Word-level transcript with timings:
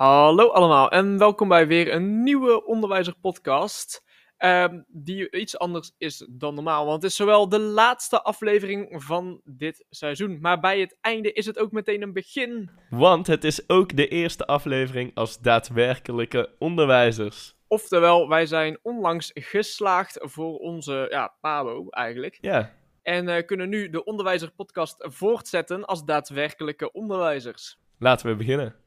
Hallo 0.00 0.48
allemaal 0.48 0.90
en 0.90 1.18
welkom 1.18 1.48
bij 1.48 1.66
weer 1.66 1.92
een 1.92 2.22
nieuwe 2.22 2.64
Onderwijzer 2.64 3.14
podcast. 3.20 4.04
ehm, 4.36 4.80
die 4.88 5.30
iets 5.30 5.58
anders 5.58 5.92
is 5.98 6.26
dan 6.30 6.54
normaal, 6.54 6.86
want 6.86 7.02
het 7.02 7.10
is 7.10 7.16
zowel 7.16 7.48
de 7.48 7.58
laatste 7.58 8.22
aflevering 8.22 9.04
van 9.04 9.40
dit 9.44 9.86
seizoen, 9.90 10.38
maar 10.40 10.60
bij 10.60 10.80
het 10.80 10.98
einde 11.00 11.32
is 11.32 11.46
het 11.46 11.58
ook 11.58 11.72
meteen 11.72 12.02
een 12.02 12.12
begin. 12.12 12.70
Want 12.90 13.26
het 13.26 13.44
is 13.44 13.68
ook 13.68 13.96
de 13.96 14.08
eerste 14.08 14.46
aflevering 14.46 15.14
als 15.14 15.38
daadwerkelijke 15.38 16.54
onderwijzers. 16.58 17.54
Oftewel, 17.68 18.28
wij 18.28 18.46
zijn 18.46 18.78
onlangs 18.82 19.30
geslaagd 19.34 20.18
voor 20.20 20.58
onze 20.58 21.06
ja, 21.10 21.34
PABO 21.40 21.88
eigenlijk. 21.88 22.38
Ja, 22.40 22.72
En 23.02 23.28
eh, 23.28 23.46
kunnen 23.46 23.68
nu 23.68 23.90
de 23.90 24.04
Onderwijzer 24.04 24.50
podcast 24.50 24.96
voortzetten 24.98 25.84
als 25.84 26.04
daadwerkelijke 26.04 26.92
onderwijzers. 26.92 27.78
laten 27.98 28.26
we 28.26 28.36
beginnen. 28.36 28.79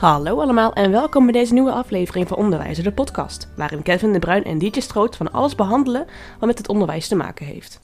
Hallo 0.00 0.40
allemaal 0.40 0.72
en 0.72 0.90
welkom 0.90 1.24
bij 1.24 1.32
deze 1.32 1.52
nieuwe 1.52 1.72
aflevering 1.72 2.28
van 2.28 2.36
Onderwijzer, 2.36 2.84
de 2.84 2.92
podcast. 2.92 3.52
Waarin 3.56 3.82
Kevin 3.82 4.12
de 4.12 4.18
Bruin 4.18 4.44
en 4.44 4.58
DJ 4.58 4.80
Stroot 4.80 5.16
van 5.16 5.32
alles 5.32 5.54
behandelen 5.54 6.06
wat 6.38 6.48
met 6.48 6.58
het 6.58 6.68
onderwijs 6.68 7.08
te 7.08 7.14
maken 7.16 7.46
heeft. 7.46 7.80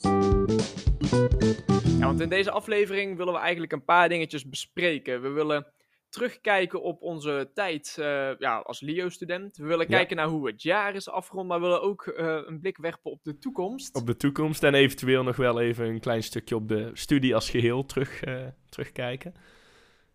Ja, 1.99 2.05
want 2.05 2.19
in 2.21 2.29
deze 2.29 2.51
aflevering 2.51 3.17
willen 3.17 3.33
we 3.33 3.39
eigenlijk 3.39 3.71
een 3.71 3.83
paar 3.83 4.09
dingetjes 4.09 4.49
bespreken. 4.49 5.21
We 5.21 5.29
willen 5.29 5.67
terugkijken 6.09 6.81
op 6.81 7.01
onze 7.01 7.51
tijd 7.53 7.95
eh, 7.99 8.29
ja, 8.39 8.57
als 8.57 8.81
LIO-student. 8.81 9.57
We 9.57 9.65
willen 9.65 9.85
Ja. 9.89 9.97
kijken 9.97 10.15
naar 10.15 10.27
hoe 10.27 10.47
het 10.47 10.61
jaar 10.61 10.95
is 10.95 11.09
afgerond, 11.09 11.47
maar 11.47 11.59
we 11.59 11.65
willen 11.65 11.81
ook 11.81 12.07
eh, 12.07 12.37
een 12.45 12.59
blik 12.59 12.77
werpen 12.77 13.11
op 13.11 13.23
de 13.23 13.37
toekomst. 13.37 13.95
Op 13.95 14.07
de 14.07 14.17
toekomst 14.17 14.63
en 14.63 14.73
eventueel 14.73 15.23
nog 15.23 15.35
wel 15.35 15.59
even 15.59 15.85
een 15.85 15.99
klein 15.99 16.23
stukje 16.23 16.55
op 16.55 16.67
de 16.67 16.89
studie 16.93 17.35
als 17.35 17.49
geheel 17.49 17.85
terug, 17.85 18.23
eh, 18.23 18.35
terugkijken. 18.69 19.33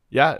Ja, 0.08 0.38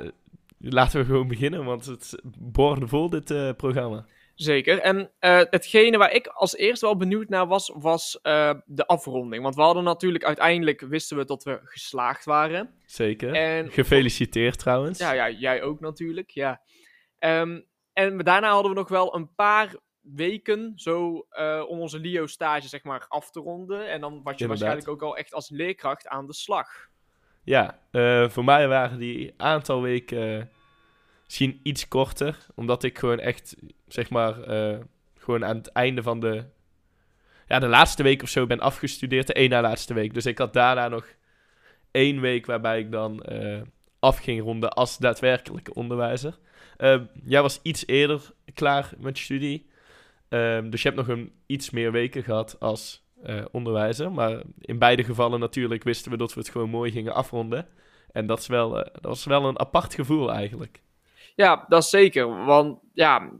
laten 0.62 1.01
we 1.01 1.07
gewoon 1.07 1.29
beginnen, 1.29 1.65
want 1.65 1.87
het 1.87 2.21
borde 2.39 2.89
vol 2.89 3.11
dit 3.11 3.30
eh, 3.30 3.51
programma. 3.57 4.07
Zeker. 4.34 4.79
En 4.79 5.11
eh, 5.19 5.41
hetgene 5.51 5.99
waar 5.99 6.13
ik 6.13 6.27
als 6.27 6.57
eerste 6.57 6.87
wel 6.87 6.96
benieuwd 6.96 7.29
naar 7.29 7.46
was, 7.46 7.73
was 7.74 8.21
eh, 8.21 8.55
de 8.65 8.87
afronding. 8.87 9.43
Want 9.43 9.55
we 9.55 9.63
hadden 9.63 9.85
natuurlijk 9.85 10.24
uiteindelijk, 10.24 10.80
wisten 10.80 11.16
we 11.16 11.24
dat 11.24 11.45
we 11.45 11.60
geslaagd 11.63 12.24
waren. 12.24 12.74
Zeker. 12.87 13.35
En 13.35 13.71
Gefeliciteerd 13.71 14.59
trouwens. 14.59 14.99
Ja, 14.99 15.13
ja, 15.13 15.30
jij 15.30 15.63
ook 15.63 15.80
natuurlijk, 15.80 16.30
ja. 16.30 16.60
Ehm, 17.18 17.60
en 17.93 18.18
daarna 18.18 18.51
hadden 18.51 18.73
we 18.73 18.79
nog 18.79 18.88
wel 18.88 19.15
een 19.15 19.35
paar 19.35 19.77
weken 20.01 20.73
zo 20.77 21.27
om 21.68 21.80
onze 21.80 21.99
LIO-stage 21.99 22.68
zeg 22.68 22.83
maar 22.83 23.05
af 23.09 23.30
te 23.30 23.40
ronden. 23.40 23.90
En 23.90 24.01
dan 24.01 24.23
was 24.23 24.23
je 24.23 24.45
Inderdaad. 24.45 24.49
waarschijnlijk 24.49 24.88
ook 24.88 25.02
al 25.02 25.16
echt 25.16 25.35
als 25.35 25.51
leerkracht 25.51 26.09
aan 26.09 26.27
de 26.27 26.35
slag. 26.35 26.90
Ja, 27.45 27.79
eh, 27.90 28.29
voor 28.29 28.45
mij 28.45 28.68
waren 28.68 28.98
die 28.98 29.35
aantal 29.37 29.82
weken 29.82 30.38
eh, 30.38 30.45
misschien 31.24 31.60
iets 31.62 31.88
korter. 31.88 32.46
Omdat 32.54 32.82
ik 32.82 32.99
gewoon 32.99 33.18
echt, 33.18 33.57
zeg 33.87 34.10
maar, 34.10 34.43
eh, 34.43 34.79
gewoon 35.18 35.45
aan 35.45 35.57
het 35.57 35.73
einde 35.73 36.02
van 36.02 36.21
de... 36.21 36.45
Ja, 37.46 37.59
de 37.59 37.66
laatste 37.66 38.02
week 38.02 38.23
of 38.23 38.29
zo 38.29 38.46
ben 38.46 38.60
afgestudeerd. 38.60 39.26
De 39.26 39.32
één 39.32 39.51
na 39.51 39.60
laatste 39.60 39.95
week. 39.95 40.15
Dus 40.15 40.26
ik 40.26 40.38
had 40.38 40.52
daarna 40.52 40.88
nog 40.88 41.07
één 41.93 42.21
week 42.21 42.46
waarbij 42.46 42.79
ik 42.79 42.90
dan 42.90 43.23
eh, 43.23 43.60
af 43.99 44.18
ging 44.18 44.40
ronden 44.40 44.71
als 44.71 44.99
daadwerkelijke 44.99 45.74
onderwijzer. 45.74 46.38
Eh, 46.77 47.01
jij 47.24 47.43
was 47.43 47.60
iets 47.62 47.87
eerder 47.87 48.30
klaar 48.54 48.93
met 48.99 49.18
je 49.18 49.24
studie. 49.24 49.71
Ehm, 50.29 50.71
dus 50.71 50.82
je 50.82 50.88
hebt 50.88 51.01
nog 51.01 51.16
een 51.16 51.32
iets 51.46 51.71
meer 51.71 51.93
weken 51.93 52.23
gehad 52.23 52.56
als 52.60 53.04
eh, 53.23 53.45
onderwijzer. 53.51 54.12
Maar 54.12 54.42
in 54.59 54.78
beide 54.78 55.04
gevallen 55.04 55.40
natuurlijk 55.40 55.82
wisten 55.82 56.10
we 56.10 56.16
dat 56.16 56.34
we 56.34 56.40
het 56.40 56.48
gewoon 56.48 56.70
mooi 56.70 56.90
gingen 56.90 57.15
afronden. 57.15 57.68
En 58.12 58.26
dat, 58.26 58.38
is 58.38 58.46
wel, 58.46 58.78
eh, 58.78 58.92
dat 58.92 59.02
was 59.04 59.24
wel 59.24 59.45
een 59.45 59.59
apart 59.59 59.95
gevoel 59.95 60.32
eigenlijk. 60.32 60.82
Ja, 61.34 61.65
dat 61.68 61.82
is 61.82 61.90
zeker. 61.90 62.45
Want 62.45 62.78
ja, 62.93 63.30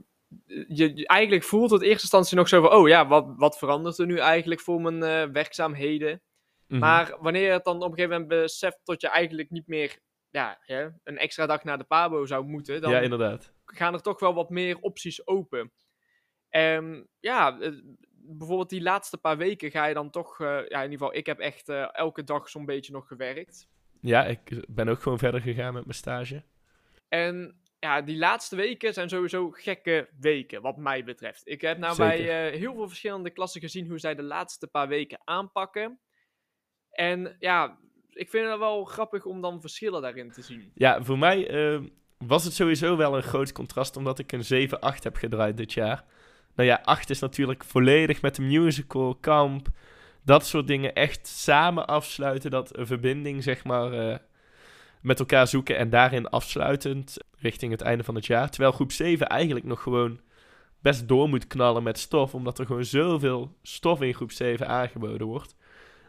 je, 0.67 0.95
je- 0.95 1.07
eigenlijk 1.07 1.43
voelt 1.43 1.71
het 1.71 1.81
in 1.81 1.87
eerste 1.87 2.01
instantie 2.01 2.37
nog 2.37 2.47
zo 2.47 2.61
van... 2.61 2.71
Oh 2.73 2.87
ja, 2.87 3.07
wat, 3.07 3.33
wat 3.37 3.57
verandert 3.57 3.97
er 3.97 4.05
nu 4.05 4.17
eigenlijk 4.17 4.61
voor 4.61 4.81
mijn 4.81 5.03
eh, 5.03 5.31
werkzaamheden? 5.33 6.21
Mhm. 6.67 6.79
Maar 6.79 7.15
wanneer 7.19 7.41
je 7.45 7.51
het 7.51 7.63
dan 7.63 7.75
op 7.75 7.81
een 7.91 7.95
gegeven 7.97 8.09
moment 8.21 8.27
beseft 8.41 8.79
dat 8.83 9.01
je 9.01 9.07
eigenlijk 9.07 9.49
niet 9.49 9.67
meer... 9.67 9.99
Ja, 10.29 10.57
hè, 10.61 10.87
een 11.03 11.17
extra 11.17 11.45
dag 11.45 11.63
naar 11.63 11.77
de 11.77 11.83
PABO 11.83 12.25
zou 12.25 12.45
moeten... 12.45 12.81
Dan 12.81 12.91
Ja, 12.91 12.99
inderdaad. 12.99 13.53
gaan 13.65 13.93
er 13.93 14.01
toch 14.01 14.19
wel 14.19 14.33
wat 14.33 14.49
meer 14.49 14.77
opties 14.79 15.27
open. 15.27 15.71
En 16.49 17.07
ja, 17.19 17.57
bijvoorbeeld 18.25 18.69
die 18.69 18.81
laatste 18.81 19.17
paar 19.17 19.37
weken 19.37 19.71
ga 19.71 19.85
je 19.85 19.93
dan 19.93 20.09
toch, 20.09 20.39
eh, 20.39 20.47
ja, 20.47 20.77
in 20.77 20.91
ieder 20.91 20.97
geval, 20.97 21.15
ik 21.15 21.25
heb 21.25 21.39
echt 21.39 21.69
eh, 21.69 21.87
elke 21.91 22.23
dag 22.23 22.49
zo'n 22.49 22.65
beetje 22.65 22.93
nog 22.93 23.07
gewerkt. 23.07 23.67
Ja, 24.01 24.25
ik 24.25 24.65
ben 24.67 24.87
ook 24.87 25.01
gewoon 25.01 25.17
verder 25.17 25.41
gegaan 25.41 25.73
met 25.73 25.85
mijn 25.85 25.97
stage. 25.97 26.43
En 27.07 27.61
ja, 27.79 28.01
die 28.01 28.17
laatste 28.17 28.55
weken 28.55 28.93
zijn 28.93 29.09
sowieso 29.09 29.49
gekke 29.51 30.09
weken, 30.19 30.61
wat 30.61 30.77
mij 30.77 31.03
betreft. 31.03 31.47
Ik 31.47 31.61
heb 31.61 31.77
nou 31.77 31.95
Zeker. 31.95 32.17
bij 32.17 32.51
eh, 32.51 32.59
heel 32.59 32.73
veel 32.73 32.87
verschillende 32.87 33.29
klassen 33.29 33.61
gezien 33.61 33.87
hoe 33.87 33.99
zij 33.99 34.15
de 34.15 34.23
laatste 34.23 34.67
paar 34.67 34.87
weken 34.87 35.21
aanpakken. 35.23 35.99
En 36.89 37.35
ja, 37.39 37.77
ik 38.09 38.29
vind 38.29 38.49
het 38.49 38.59
wel 38.59 38.83
grappig 38.85 39.25
om 39.25 39.41
dan 39.41 39.61
verschillen 39.61 40.01
daarin 40.01 40.31
te 40.31 40.41
zien. 40.41 40.71
Ja, 40.73 41.03
voor 41.03 41.17
mij 41.17 41.47
was 42.27 42.43
het 42.43 42.53
sowieso 42.53 42.97
wel 42.97 43.15
een 43.15 43.23
groot 43.23 43.51
contrast, 43.51 43.95
omdat 43.95 44.19
ik 44.19 44.31
een 44.31 44.69
7-8 44.69 45.03
heb 45.03 45.15
gedraaid 45.15 45.57
dit 45.57 45.73
jaar. 45.73 46.05
Nou 46.55 46.69
ja, 46.69 46.81
8 46.83 47.09
is 47.09 47.19
natuurlijk 47.19 47.63
volledig 47.63 48.21
met 48.21 48.35
de 48.35 48.41
musical, 48.41 49.15
kamp, 49.15 49.67
dat 50.25 50.45
soort 50.45 50.67
dingen 50.67 50.93
echt 50.93 51.27
samen 51.27 51.87
afsluiten. 51.87 52.51
Dat 52.51 52.77
een 52.77 52.87
verbinding, 52.87 53.43
zeg 53.43 53.63
maar, 53.63 53.93
eh, 53.93 54.17
met 55.01 55.19
elkaar 55.19 55.47
zoeken 55.47 55.77
en 55.77 55.89
daarin 55.89 56.29
afsluitend 56.29 57.17
richting 57.37 57.71
het 57.71 57.81
einde 57.81 58.03
van 58.03 58.15
het 58.15 58.25
jaar. 58.25 58.49
Terwijl 58.49 58.71
groep 58.71 58.91
7 58.91 59.27
eigenlijk 59.27 59.65
nog 59.65 59.81
gewoon 59.81 60.19
best 60.81 61.07
door 61.07 61.29
moet 61.29 61.47
knallen 61.47 61.83
met 61.83 61.99
stof, 61.99 62.33
omdat 62.33 62.59
er 62.59 62.65
gewoon 62.65 62.85
zoveel 62.85 63.55
stof 63.61 64.01
in 64.01 64.13
groep 64.13 64.31
7 64.31 64.67
aangeboden 64.67 65.27
wordt. 65.27 65.55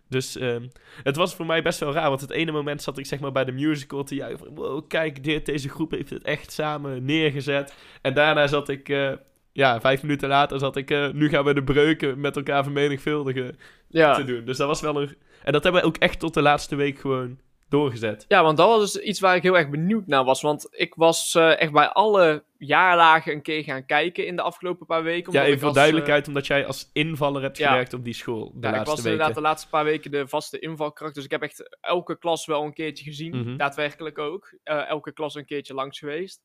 Dus 0.08 0.36
ehm, 0.36 0.66
het 1.02 1.16
was 1.16 1.34
voor 1.34 1.46
mij 1.46 1.62
best 1.62 1.80
wel 1.80 1.92
raar, 1.92 2.08
want 2.08 2.20
het 2.20 2.30
ene 2.30 2.52
moment 2.52 2.82
zat 2.82 2.98
ik 2.98 3.06
zeg 3.06 3.20
maar 3.20 3.32
bij 3.32 3.44
de 3.44 3.52
musical 3.52 4.04
te 4.04 4.14
juichen 4.14 4.54
wow, 4.54 4.88
kijk 4.88 5.24
dit, 5.24 5.46
deze 5.46 5.68
groep 5.68 5.90
heeft 5.90 6.10
het 6.10 6.22
echt 6.22 6.52
samen 6.52 7.04
neergezet. 7.04 7.74
En 8.02 8.14
daarna 8.14 8.46
zat 8.46 8.68
ik, 8.68 8.88
eh, 8.88 9.12
ja, 9.54 9.80
vijf 9.80 10.02
minuten 10.02 10.28
later 10.28 10.58
zat 10.58 10.76
ik, 10.76 10.90
eh, 10.90 11.10
nu 11.10 11.28
gaan 11.28 11.44
we 11.44 11.54
de 11.54 11.64
breuken 11.64 12.20
met 12.20 12.36
elkaar 12.36 12.62
vermenigvuldigen 12.62 13.58
Ja. 13.88 14.14
te 14.14 14.24
doen. 14.24 14.44
Dus 14.44 14.56
dat 14.56 14.66
was 14.66 14.80
wel 14.80 15.02
een... 15.02 15.16
En 15.44 15.52
dat 15.52 15.62
hebben 15.62 15.80
we 15.80 15.86
ook 15.86 15.96
echt 15.96 16.18
tot 16.18 16.34
de 16.34 16.42
laatste 16.42 16.76
week 16.76 16.98
gewoon 16.98 17.38
doorgezet. 17.68 18.24
Ja, 18.28 18.42
want 18.42 18.56
dat 18.56 18.68
was 18.68 18.92
dus 18.92 19.02
iets 19.02 19.20
waar 19.20 19.36
ik 19.36 19.42
heel 19.42 19.56
erg 19.56 19.70
benieuwd 19.70 20.06
naar 20.06 20.24
was. 20.24 20.42
Want 20.42 20.66
ik 20.70 20.94
was 20.94 21.34
eh, 21.34 21.60
echt 21.60 21.72
bij 21.72 21.88
alle 21.88 22.44
jaarlagen 22.58 23.32
een 23.32 23.42
keer 23.42 23.62
gaan 23.64 23.86
kijken 23.86 24.26
in 24.26 24.36
de 24.36 24.42
afgelopen 24.42 24.86
paar 24.86 25.02
weken. 25.02 25.32
Ja, 25.32 25.44
even 25.44 25.58
voor 25.58 25.68
als, 25.68 25.76
eh, 25.76 25.82
duidelijkheid, 25.82 26.28
omdat 26.28 26.46
jij 26.46 26.66
als 26.66 26.90
invaller 26.92 27.42
hebt 27.42 27.58
ja. 27.58 27.68
gewerkt 27.68 27.92
op 27.92 28.04
die 28.04 28.14
school 28.14 28.52
de 28.54 28.66
ja, 28.68 28.80
ik 28.80 28.86
was 28.86 28.94
weken. 28.94 29.10
inderdaad 29.10 29.34
de 29.34 29.40
laatste 29.40 29.68
paar 29.68 29.84
weken 29.84 30.10
de 30.10 30.28
vaste 30.28 30.58
invalkracht. 30.58 31.14
Dus 31.14 31.24
ik 31.24 31.30
heb 31.30 31.42
echt 31.42 31.78
elke 31.80 32.18
klas 32.18 32.46
wel 32.46 32.62
een 32.62 32.74
keertje 32.74 33.04
gezien. 33.04 33.36
Mhm. 33.36 33.56
Daadwerkelijk 33.56 34.18
ook. 34.18 34.58
Elke 34.64 35.12
klas 35.12 35.34
een 35.34 35.46
keertje 35.46 35.74
langs 35.74 35.98
geweest. 35.98 36.42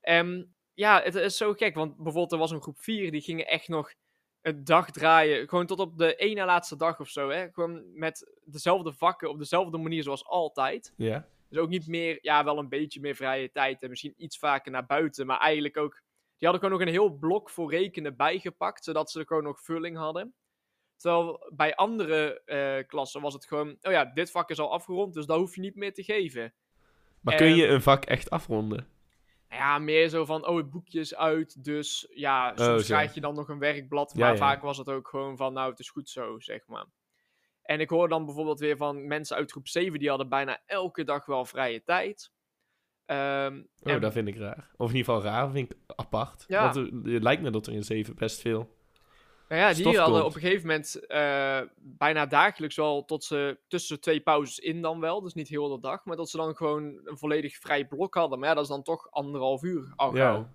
En 0.00 0.55
ja, 0.76 1.02
het 1.02 1.14
is 1.14 1.36
zo 1.36 1.52
gek. 1.52 1.74
Want 1.74 1.96
bijvoorbeeld 1.96 2.32
er 2.32 2.38
was 2.38 2.50
een 2.50 2.62
groep 2.62 2.78
4. 2.78 3.10
Die 3.10 3.20
gingen 3.20 3.46
echt 3.46 3.68
nog 3.68 3.92
een 4.40 4.64
dag 4.64 4.90
draaien. 4.90 5.48
Gewoon 5.48 5.66
tot 5.66 5.78
op 5.78 5.98
de 5.98 6.14
ene 6.14 6.44
laatste 6.44 6.76
dag 6.76 7.00
of 7.00 7.08
zo. 7.08 7.28
Hè? 7.28 7.48
Gewoon 7.52 7.98
met 7.98 8.32
dezelfde 8.44 8.92
vakken. 8.92 9.30
Op 9.30 9.38
dezelfde 9.38 9.78
manier 9.78 10.02
zoals 10.02 10.24
altijd. 10.24 10.92
Ja, 10.96 11.28
Dus 11.48 11.58
ook 11.58 11.68
niet 11.68 11.86
meer, 11.86 12.18
ja, 12.20 12.44
wel 12.44 12.58
een 12.58 12.68
beetje 12.68 13.00
meer 13.00 13.14
vrije 13.14 13.50
tijd 13.50 13.82
en 13.82 13.88
misschien 13.88 14.14
iets 14.16 14.38
vaker 14.38 14.72
naar 14.72 14.86
buiten. 14.86 15.26
Maar 15.26 15.38
eigenlijk 15.38 15.76
ook, 15.76 15.92
die 16.38 16.48
hadden 16.48 16.60
gewoon 16.60 16.78
nog 16.78 16.86
een 16.86 16.94
heel 16.94 17.10
blok 17.10 17.50
voor 17.50 17.70
rekenen 17.70 18.16
bijgepakt, 18.16 18.84
zodat 18.84 19.10
ze 19.10 19.18
er 19.18 19.26
gewoon 19.26 19.42
nog 19.42 19.60
vulling 19.60 19.96
hadden. 19.96 20.34
Terwijl 20.96 21.52
bij 21.54 21.74
andere 21.74 22.42
eh, 22.44 22.86
klassen 22.86 23.20
was 23.20 23.34
het 23.34 23.46
gewoon, 23.46 23.76
oh 23.80 23.92
ja, 23.92 24.04
dit 24.04 24.30
vak 24.30 24.50
is 24.50 24.58
al 24.58 24.72
afgerond, 24.72 25.14
dus 25.14 25.26
dat 25.26 25.38
hoef 25.38 25.54
je 25.54 25.60
niet 25.60 25.76
meer 25.76 25.94
te 25.94 26.02
geven. 26.02 26.54
maar 27.20 27.36
kun 27.36 27.56
je 27.56 27.66
een 27.66 27.82
vak 27.82 28.04
echt 28.04 28.30
afronden? 28.30 28.95
Nou 29.48 29.60
ja, 29.62 29.78
meer 29.78 30.08
zo 30.08 30.24
van, 30.24 30.46
oh, 30.46 30.56
het 30.56 30.70
boekje 30.70 31.00
is 31.00 31.14
uit, 31.14 31.64
dus 31.64 32.06
ja, 32.14 32.48
soms 32.56 32.68
Oh, 32.68 32.76
zo. 32.76 32.94
krijg 32.94 33.14
je 33.14 33.20
dan 33.20 33.34
nog 33.34 33.48
een 33.48 33.58
werkblad. 33.58 34.14
Maar 34.14 34.30
ja. 34.30 34.36
vaak 34.36 34.62
was 34.62 34.78
het 34.78 34.88
ook 34.88 35.08
gewoon 35.08 35.36
van, 35.36 35.52
nou, 35.52 35.70
het 35.70 35.78
is 35.78 35.90
goed 35.90 36.08
zo, 36.08 36.38
zeg 36.38 36.66
maar. 36.66 36.86
En 37.62 37.80
ik 37.80 37.90
hoor 37.90 38.08
dan 38.08 38.24
bijvoorbeeld 38.24 38.58
weer 38.60 38.76
van 38.76 39.06
mensen 39.06 39.36
uit 39.36 39.50
groep 39.50 39.68
7, 39.68 39.98
die 39.98 40.08
hadden 40.08 40.28
bijna 40.28 40.62
elke 40.66 41.04
dag 41.04 41.26
wel 41.26 41.44
vrije 41.44 41.82
tijd. 41.82 42.32
Ehm, 43.06 43.62
Oh, 43.82 43.92
en- 43.92 44.00
dat 44.00 44.12
vind 44.12 44.28
ik 44.28 44.36
raar. 44.36 44.70
Of 44.76 44.90
in 44.90 44.96
ieder 44.96 45.14
geval 45.14 45.30
raar, 45.30 45.50
vind 45.50 45.70
ik 45.72 45.78
apart. 45.96 46.44
Ja. 46.48 46.62
Want 46.62 46.76
er- 46.76 47.12
het 47.12 47.22
lijkt 47.22 47.42
me 47.42 47.50
dat 47.50 47.66
er 47.66 47.72
in 47.72 47.82
7 47.84 48.14
best 48.16 48.40
veel... 48.40 48.75
Nou 49.48 49.60
ja, 49.60 49.72
die 49.72 49.98
hadden 49.98 50.24
op 50.24 50.34
een 50.34 50.40
gegeven 50.40 50.66
moment 50.66 51.06
eh, 51.06 51.60
bijna 51.76 52.26
dagelijks 52.26 52.76
wel 52.76 53.04
tot 53.04 53.24
ze 53.24 53.58
tussen 53.68 54.00
twee 54.00 54.20
pauzes 54.20 54.58
in 54.58 54.82
dan 54.82 55.00
wel. 55.00 55.20
Dus 55.20 55.34
niet 55.34 55.48
heel 55.48 55.68
de 55.68 55.80
dag. 55.80 56.04
Maar 56.04 56.16
dat 56.16 56.30
ze 56.30 56.36
dan 56.36 56.56
gewoon 56.56 57.00
een 57.04 57.18
volledig 57.18 57.56
vrij 57.56 57.86
blok 57.86 58.14
hadden. 58.14 58.38
Maar 58.38 58.48
ja, 58.48 58.54
dat 58.54 58.62
is 58.62 58.70
dan 58.70 58.82
toch 58.82 59.10
anderhalf 59.10 59.62
uur 59.62 59.92
al. 59.96 60.16
Ja. 60.16 60.54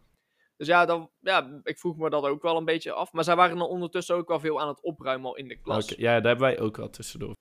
Dus 0.58 0.68
ja, 0.68 0.86
dan, 0.86 1.10
ja, 1.20 1.62
ik 1.64 1.80
vroeg 1.80 1.98
me 1.98 2.10
dat 2.10 2.24
ook 2.24 2.42
wel 2.42 2.58
een 2.58 2.66
beetje 2.66 2.92
af. 2.92 3.14
Maar 3.14 3.24
zij 3.24 3.36
waren 3.36 3.58
dan 3.58 3.68
ondertussen 3.68 4.16
ook 4.16 4.28
wel 4.28 4.40
veel 4.40 4.62
aan 4.62 4.68
het 4.68 4.82
opruimen 4.82 5.30
al 5.30 5.38
in 5.38 5.48
de 5.48 5.62
klas. 5.62 5.90
Ja, 5.90 6.14
daar 6.14 6.28
hebben 6.28 6.48
wij 6.48 6.60
ook 6.60 6.78
wel 6.78 6.90
tussendoor. 6.90 7.36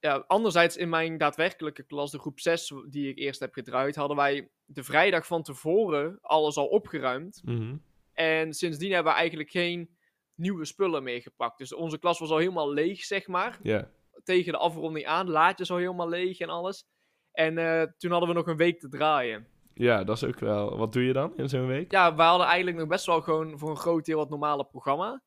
ja, 0.00 0.24
anderzijds 0.26 0.76
in 0.76 0.88
mijn 0.88 1.18
daadwerkelijke 1.18 1.82
klas, 1.82 2.10
de 2.10 2.18
groep 2.18 2.40
6 2.40 2.72
die 2.88 3.08
ik 3.08 3.18
eerst 3.18 3.40
heb 3.40 3.52
gedraaid, 3.52 3.96
hadden 3.96 4.16
wij 4.16 4.50
de 4.64 4.84
vrijdag 4.84 5.26
van 5.26 5.42
tevoren 5.42 6.18
alles 6.20 6.56
al 6.56 6.66
opgeruimd. 6.66 7.42
Mhm. 7.44 7.76
En 8.12 8.52
sindsdien 8.52 8.92
hebben 8.92 9.12
we 9.12 9.18
eigenlijk 9.18 9.50
geen 9.50 9.96
nieuwe 10.34 10.64
spullen 10.64 11.02
meegepakt. 11.02 11.58
Dus 11.58 11.74
onze 11.74 11.98
klas 11.98 12.18
was 12.18 12.30
al 12.30 12.38
helemaal 12.38 12.72
leeg, 12.72 13.04
zeg 13.04 13.26
maar. 13.26 13.58
Ja. 13.62 13.90
Tegen 14.22 14.52
de 14.52 14.58
afronding 14.58 15.06
aan, 15.06 15.30
laadjes 15.30 15.70
al 15.70 15.76
helemaal 15.76 16.08
leeg 16.08 16.38
en 16.38 16.48
alles. 16.48 16.86
En 17.32 17.58
eh, 17.58 17.82
toen 17.96 18.10
hadden 18.10 18.28
we 18.28 18.34
nog 18.34 18.46
een 18.46 18.56
week 18.56 18.80
te 18.80 18.88
draaien. 18.88 19.46
ja, 19.74 20.04
dat 20.04 20.16
is 20.16 20.24
ook 20.24 20.38
wel... 20.38 20.76
Wat 20.76 20.92
doe 20.92 21.02
je 21.02 21.12
dan 21.12 21.36
in 21.36 21.48
zo'n 21.48 21.66
week? 21.66 21.90
Ja, 21.90 22.14
we 22.14 22.22
hadden 22.22 22.46
eigenlijk 22.46 22.76
nog 22.76 22.88
best 22.88 23.06
wel 23.06 23.20
gewoon 23.20 23.58
voor 23.58 23.70
een 23.70 23.76
groot 23.76 24.04
deel 24.04 24.20
het 24.20 24.28
normale 24.28 24.64
programma. 24.64 25.22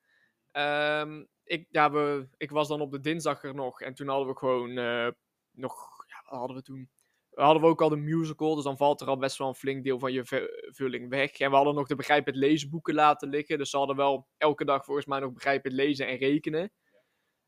Ehm, 0.52 1.24
ik, 1.44 1.68
ja, 1.70 1.92
we, 1.92 2.28
ik 2.38 2.52
was 2.52 2.68
dan 2.68 2.82
op 2.82 2.92
de 2.92 3.00
dinsdag 3.00 3.44
er 3.44 3.56
nog. 3.56 3.82
En 3.82 3.94
toen 3.94 4.08
hadden 4.08 4.28
we 4.28 4.38
gewoon 4.38 4.78
eh, 4.78 5.08
nog... 5.52 5.74
Ja, 6.08 6.30
wat 6.30 6.40
hadden 6.40 6.58
we 6.58 6.64
toen? 6.64 6.90
Hadden 7.38 7.62
we 7.62 7.68
ook 7.68 7.82
al 7.82 7.90
de 7.90 7.96
musical. 7.96 8.56
Dus 8.56 8.64
dan 8.64 8.78
valt 8.78 9.02
er 9.02 9.08
al 9.08 9.18
best 9.18 9.38
wel 9.38 9.48
een 9.48 9.56
flink 9.56 9.84
deel 9.84 10.00
van 10.00 10.12
je 10.12 10.26
vu- 10.26 10.50
vulling 10.74 11.10
weg. 11.10 11.32
En 11.32 11.50
we 11.50 11.56
hadden 11.56 11.76
nog 11.76 11.88
de 11.88 11.96
Begrijp 11.96 12.26
het 12.26 12.36
leesboeken 12.36 12.94
laten 12.94 13.30
liggen. 13.30 13.58
Dus 13.58 13.70
ze 13.70 13.78
hadden 13.78 13.96
wel 13.96 14.28
elke 14.38 14.66
dag 14.66 14.86
volgens 14.86 15.06
mij 15.06 15.20
nog 15.20 15.34
Begrijp 15.34 15.64
het 15.64 15.74
lezen 15.74 16.08
en 16.08 16.18
rekenen. 16.18 16.72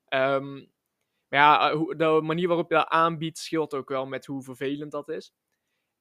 Ehm, 0.06 0.54
maar 1.28 1.40
ja, 1.40 1.72
eh, 1.72 1.88
de 1.98 2.20
manier 2.24 2.48
waarop 2.48 2.70
je 2.70 2.76
dat 2.76 2.88
aanbiedt 2.88 3.38
scheelt 3.38 3.74
ook 3.74 3.90
wel 3.90 4.06
met 4.06 4.26
hoe 4.26 4.44
vervelend 4.44 4.92
dat 4.92 5.10
is. 5.10 5.34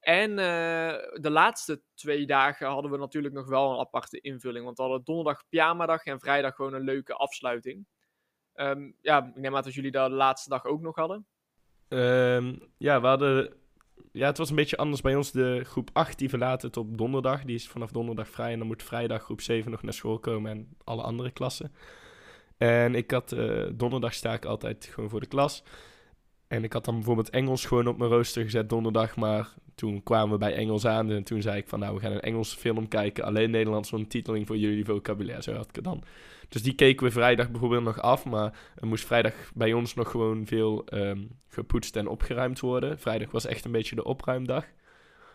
En 0.01 0.31
eh, 0.31 1.21
de 1.21 1.31
laatste 1.31 1.83
twee 1.95 2.27
dagen 2.27 2.67
hadden 2.67 2.91
we 2.91 2.97
natuurlijk 2.97 3.35
nog 3.35 3.49
wel 3.49 3.73
een 3.73 3.79
aparte 3.79 4.21
invulling. 4.21 4.65
Want 4.65 4.77
we 4.77 4.83
hadden 4.83 5.05
donderdag 5.05 5.49
pyjamadag 5.49 6.05
en 6.05 6.21
vrijdag 6.21 6.55
gewoon 6.55 6.75
een 6.75 6.85
leuke 6.85 7.15
afsluiting. 7.15 7.87
Ehm, 8.53 8.91
ja, 9.01 9.27
ik 9.27 9.37
neem 9.37 9.57
aan 9.57 9.63
dat 9.63 9.75
jullie 9.75 9.91
dat 9.91 10.11
de 10.11 10.17
laatste 10.17 10.49
dag 10.49 10.65
ook 10.65 10.81
nog 10.81 10.97
hadden. 10.97 11.27
Ehm, 11.89 12.59
ja, 12.77 13.01
we 13.01 13.07
hadden... 13.07 13.58
Ja, 14.13 14.27
het 14.27 14.39
was 14.39 14.51
een 14.51 14.57
beetje 14.57 14.77
anders 14.77 15.01
bij 15.01 15.15
ons. 15.15 15.31
De 15.33 15.61
groep 15.65 15.91
8 15.93 16.19
die 16.19 16.29
verlaat 16.29 16.63
het 16.63 16.77
op 16.77 16.99
donderdag. 16.99 17.45
Die 17.45 17.55
is 17.55 17.69
vanaf 17.69 17.91
donderdag 17.91 18.29
vrij. 18.29 18.53
En 18.53 18.59
dan 18.59 18.67
moet 18.67 18.83
vrijdag 18.83 19.23
groep 19.23 19.41
7 19.41 19.71
nog 19.71 19.83
naar 19.83 19.93
school 19.93 20.19
komen. 20.19 20.51
En 20.51 20.69
alle 20.85 21.03
andere 21.03 21.31
klassen. 21.31 21.73
En 22.57 22.95
ik 22.95 23.11
had... 23.11 23.33
eh, 23.33 23.67
donderdag 23.75 24.15
sta 24.15 24.33
ik 24.33 24.45
altijd 24.45 24.91
gewoon 24.93 25.11
voor 25.11 25.21
de 25.21 25.27
klas. 25.27 25.63
En 26.49 26.65
ik 26.65 26.73
had 26.73 26.85
dan 26.85 26.95
bijvoorbeeld 26.95 27.31
Engels 27.31 27.67
gewoon 27.67 27.87
op 27.87 27.99
mijn 27.99 28.11
rooster 28.11 28.43
gezet 28.43 28.69
donderdag. 28.69 29.17
Maar 29.17 29.55
toen 29.75 30.03
kwamen 30.03 30.31
we 30.31 30.39
bij 30.39 30.55
Engels 30.55 30.87
aan. 30.87 31.11
En 31.11 31.25
toen 31.25 31.43
zei 31.43 31.59
ik 31.59 31.69
van 31.69 31.79
nou, 31.79 31.95
we 31.95 32.01
gaan 32.01 32.13
een 32.13 32.21
Engelse 32.21 32.57
film 32.57 32.89
kijken. 32.89 33.25
Alleen 33.25 33.51
Nederlands 33.51 33.93
ondertiteling 33.93 34.47
voor 34.47 34.57
jullie 34.57 34.85
vocabulaire. 34.85 35.43
Zo 35.43 35.53
had 35.53 35.69
ik 35.69 35.75
het 35.75 35.85
dan. 35.85 36.03
Dus 36.49 36.63
die 36.63 36.75
keken 36.75 37.07
we 37.07 37.13
vrijdag 37.13 37.51
bijvoorbeeld 37.51 37.85
nog 37.85 38.01
af. 38.01 38.25
Maar 38.25 38.59
er 38.77 38.87
moest 38.87 39.07
vrijdag 39.07 39.35
bij 39.55 39.73
ons 39.73 39.95
nog 39.95 40.11
gewoon 40.11 40.47
veel 40.47 40.85
ehm, 40.87 41.25
gepoetst 41.49 41.97
en 41.97 42.09
opgeruimd 42.09 42.61
worden. 42.61 42.99
Vrijdag 42.99 43.31
was 43.31 43.47
echt 43.47 43.65
een 43.65 43.73
beetje 43.73 43.95
de 43.95 44.05
opruimdag. 44.05 44.65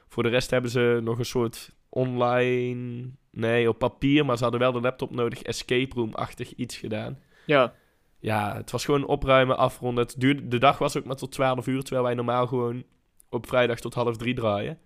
Voor 0.07 0.24
de 0.24 0.30
rest 0.30 0.50
hebben 0.50 0.71
ze 0.71 1.00
nog 1.04 1.19
een 1.19 1.25
soort 1.25 1.75
online... 1.89 3.10
Nee, 3.31 3.69
op 3.69 3.77
papier, 3.77 4.25
maar 4.25 4.38
ze 4.38 4.44
hadden 4.44 4.62
wel 4.62 4.71
de 4.71 4.81
laptop 4.81 5.12
nodig. 5.12 5.42
Escape 5.42 5.95
room-achtig 5.95 6.54
iets 6.54 6.77
gedaan. 6.77 7.19
Ja, 7.45 7.74
Ja, 8.19 8.56
het 8.56 8.71
was 8.71 8.86
gewoon 8.86 9.06
opruimen, 9.06 9.57
afronden. 9.57 10.04
Het 10.04 10.19
duurde, 10.19 10.48
de 10.48 10.57
dag 10.57 10.77
was 10.77 10.98
ook 10.98 11.06
maar 11.06 11.15
tot 11.15 11.31
12 11.31 11.68
uur, 11.68 11.81
terwijl 11.81 12.06
wij 12.06 12.13
normaal 12.13 12.48
gewoon 12.48 12.83
op 13.30 13.48
vrijdag 13.48 13.80
tot 13.80 13.94
half 13.94 14.18
drie 14.18 14.33
draaien. 14.33 14.80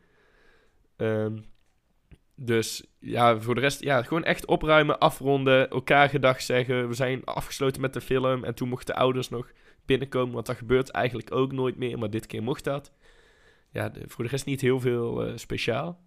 Ehm, 0.96 1.38
dus 2.39 2.86
ja, 3.00 3.39
voor 3.39 3.56
de 3.56 3.62
rest, 3.62 3.84
ja, 3.84 4.01
gewoon 4.01 4.24
echt 4.24 4.45
opruimen, 4.45 5.00
afronden, 5.00 5.69
elkaar 5.69 6.10
gedag 6.10 6.42
zeggen. 6.42 6.88
We 6.88 6.94
zijn 6.94 7.25
afgesloten 7.25 7.81
met 7.81 7.94
de 7.94 8.01
film 8.01 8.44
en 8.44 8.56
toen 8.56 8.69
mochten 8.69 8.94
de 8.94 9.01
ouders 9.01 9.30
nog 9.30 9.51
binnenkomen, 9.86 10.34
want 10.34 10.45
dat 10.45 10.57
gebeurt 10.57 10.89
eigenlijk 10.89 11.31
ook 11.31 11.51
nooit 11.51 11.78
meer, 11.78 12.00
maar 12.00 12.10
dit 12.10 12.25
keer 12.25 12.44
mocht 12.44 12.63
dat. 12.63 12.92
Ja, 13.72 13.92
voor 14.06 14.24
de 14.24 14.30
rest 14.30 14.45
niet 14.45 14.62
heel 14.62 14.80
veel 14.80 15.25
eh, 15.25 15.31
speciaal. 15.36 16.00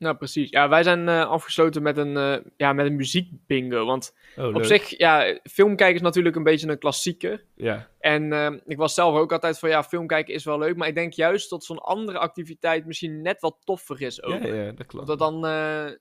Nou 0.00 0.16
precies. 0.16 0.50
Ja, 0.50 0.68
wij 0.68 0.82
zijn 0.82 1.08
eh, 1.08 1.28
afgesloten 1.28 1.82
met 1.82 1.96
een, 1.96 2.16
eh, 2.16 2.36
ja, 2.56 2.72
met 2.72 2.86
een 2.86 2.96
muziekbingo. 2.96 3.84
Want 3.86 4.14
Oh, 4.36 4.54
op 4.54 4.64
zich, 4.64 4.98
ja, 4.98 5.38
filmkijken 5.50 5.94
is 5.96 6.00
natuurlijk 6.02 6.36
een 6.36 6.42
beetje 6.42 6.68
een 6.68 6.78
klassieker. 6.78 7.44
Ja, 7.54 7.88
En 7.98 8.32
eh, 8.32 8.50
ik 8.66 8.76
was 8.76 8.94
zelf 8.94 9.16
ook 9.16 9.32
altijd 9.32 9.58
van, 9.58 9.68
ja, 9.68 9.84
film 9.84 10.06
kijken 10.06 10.34
is 10.34 10.44
wel 10.44 10.58
leuk. 10.58 10.76
Maar 10.76 10.88
ik 10.88 10.94
denk 10.94 11.12
juist 11.12 11.50
dat 11.50 11.64
zo'n 11.64 11.78
andere 11.78 12.18
activiteit 12.18 12.86
misschien 12.86 13.22
net 13.22 13.40
wat 13.40 13.56
toffer 13.64 14.02
is 14.02 14.22
ook. 14.22 14.42
ja, 14.42 14.54
ja, 14.54 14.72
dat 14.72 14.86
klopt. 14.86 15.08
Omdat 15.08 15.18
dan, 15.18 15.46
eh, 15.46 15.96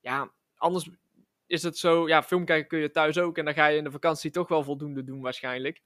ja, 0.00 0.30
anders 0.56 0.88
is 1.46 1.62
het 1.62 1.78
zo, 1.78 2.08
ja, 2.08 2.22
film 2.22 2.44
kijken 2.44 2.68
kun 2.68 2.78
je 2.78 2.90
thuis 2.90 3.18
ook. 3.18 3.38
En 3.38 3.44
dan 3.44 3.54
ga 3.54 3.66
je 3.66 3.78
in 3.78 3.84
de 3.84 3.90
vakantie 3.90 4.30
toch 4.30 4.48
wel 4.48 4.62
voldoende 4.64 5.04
doen 5.04 5.20
waarschijnlijk. 5.20 5.82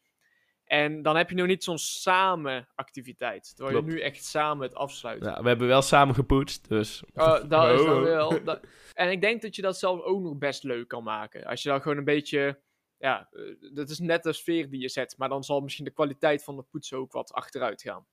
En 0.68 1.02
dan 1.02 1.16
heb 1.16 1.30
je 1.30 1.36
nog 1.36 1.46
niet 1.46 1.64
zo'n 1.64 1.78
samen 1.78 2.68
activiteit. 2.74 3.56
Terwijl 3.56 3.76
Klopt. 3.76 3.92
je 3.92 3.98
nu 3.98 4.04
echt 4.04 4.24
samen 4.24 4.66
het 4.66 4.74
afsluit. 4.76 5.24
Ja, 5.24 5.42
we 5.42 5.48
hebben 5.48 5.66
wel 5.68 5.82
samen 5.82 6.14
gepoetst, 6.14 6.68
dus... 6.68 7.02
Oh, 7.14 7.26
dat 7.48 7.78
is 7.78 7.84
dan 7.84 7.96
Oh. 7.96 8.02
wel. 8.02 8.44
dat- 8.44 8.60
En 8.94 9.10
ik 9.10 9.20
denk 9.20 9.42
dat 9.42 9.56
je 9.56 9.62
dat 9.62 9.78
zelf 9.78 10.00
ook 10.00 10.20
nog 10.22 10.38
best 10.38 10.62
leuk 10.62 10.88
kan 10.88 11.02
maken. 11.02 11.44
Als 11.44 11.62
je 11.62 11.68
dan 11.68 11.82
gewoon 11.82 11.96
een 11.98 12.04
beetje. 12.04 12.60
Ja, 12.98 13.28
eh, 13.32 13.42
dat 13.74 13.88
is 13.90 13.98
net 13.98 14.22
de 14.22 14.32
sfeer 14.32 14.70
die 14.70 14.80
je 14.80 14.88
zet. 14.88 15.14
Maar 15.18 15.28
dan 15.28 15.44
zal 15.44 15.60
misschien 15.60 15.84
de 15.84 15.90
kwaliteit 15.90 16.44
van 16.44 16.56
de 16.56 16.62
poetsen 16.62 16.98
ook 16.98 17.12
wat 17.12 17.32
achteruit 17.32 17.82
gaan. 17.82 18.06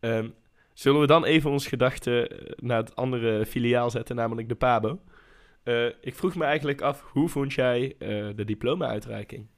Ehm, 0.00 0.30
zullen 0.72 1.00
we 1.00 1.06
dan 1.06 1.24
even 1.24 1.50
ons 1.50 1.66
gedachten 1.66 2.28
eh, 2.30 2.52
naar 2.56 2.76
het 2.76 2.96
andere 2.96 3.46
filiaal 3.46 3.90
zetten, 3.90 4.16
namelijk 4.16 4.48
de 4.48 4.54
Pabo? 4.54 5.02
Eh, 5.62 5.86
ik 5.86 6.14
vroeg 6.14 6.34
me 6.34 6.44
eigenlijk 6.44 6.80
af, 6.80 7.00
hoe 7.02 7.28
vond 7.28 7.52
jij 7.52 7.94
de 8.36 8.44
diploma-uitreiking? 8.44 9.48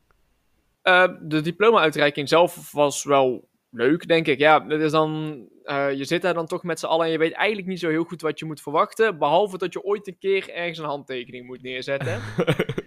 Eh, 0.86 1.08
de 1.20 1.40
diploma-uitreiking 1.40 2.28
zelf 2.28 2.72
was 2.72 3.04
wel 3.04 3.48
leuk, 3.70 4.08
denk 4.08 4.26
ik. 4.26 4.38
Ja, 4.38 4.66
het 4.66 4.80
is 4.80 4.90
dan, 4.90 5.40
eh, 5.62 5.92
je 5.92 6.04
zit 6.04 6.22
daar 6.22 6.34
dan 6.34 6.46
toch 6.46 6.62
met 6.62 6.78
z'n 6.78 6.86
allen 6.86 7.06
en 7.06 7.12
je 7.12 7.18
weet 7.18 7.32
eigenlijk 7.32 7.68
niet 7.68 7.80
zo 7.80 7.88
heel 7.88 8.04
goed 8.04 8.22
wat 8.22 8.38
je 8.38 8.44
moet 8.44 8.60
verwachten. 8.60 9.18
Behalve 9.18 9.58
dat 9.58 9.72
je 9.72 9.82
ooit 9.82 10.06
een 10.06 10.18
keer 10.18 10.50
ergens 10.50 10.78
een 10.78 10.84
handtekening 10.84 11.46
moet 11.46 11.62
neerzetten. 11.62 12.20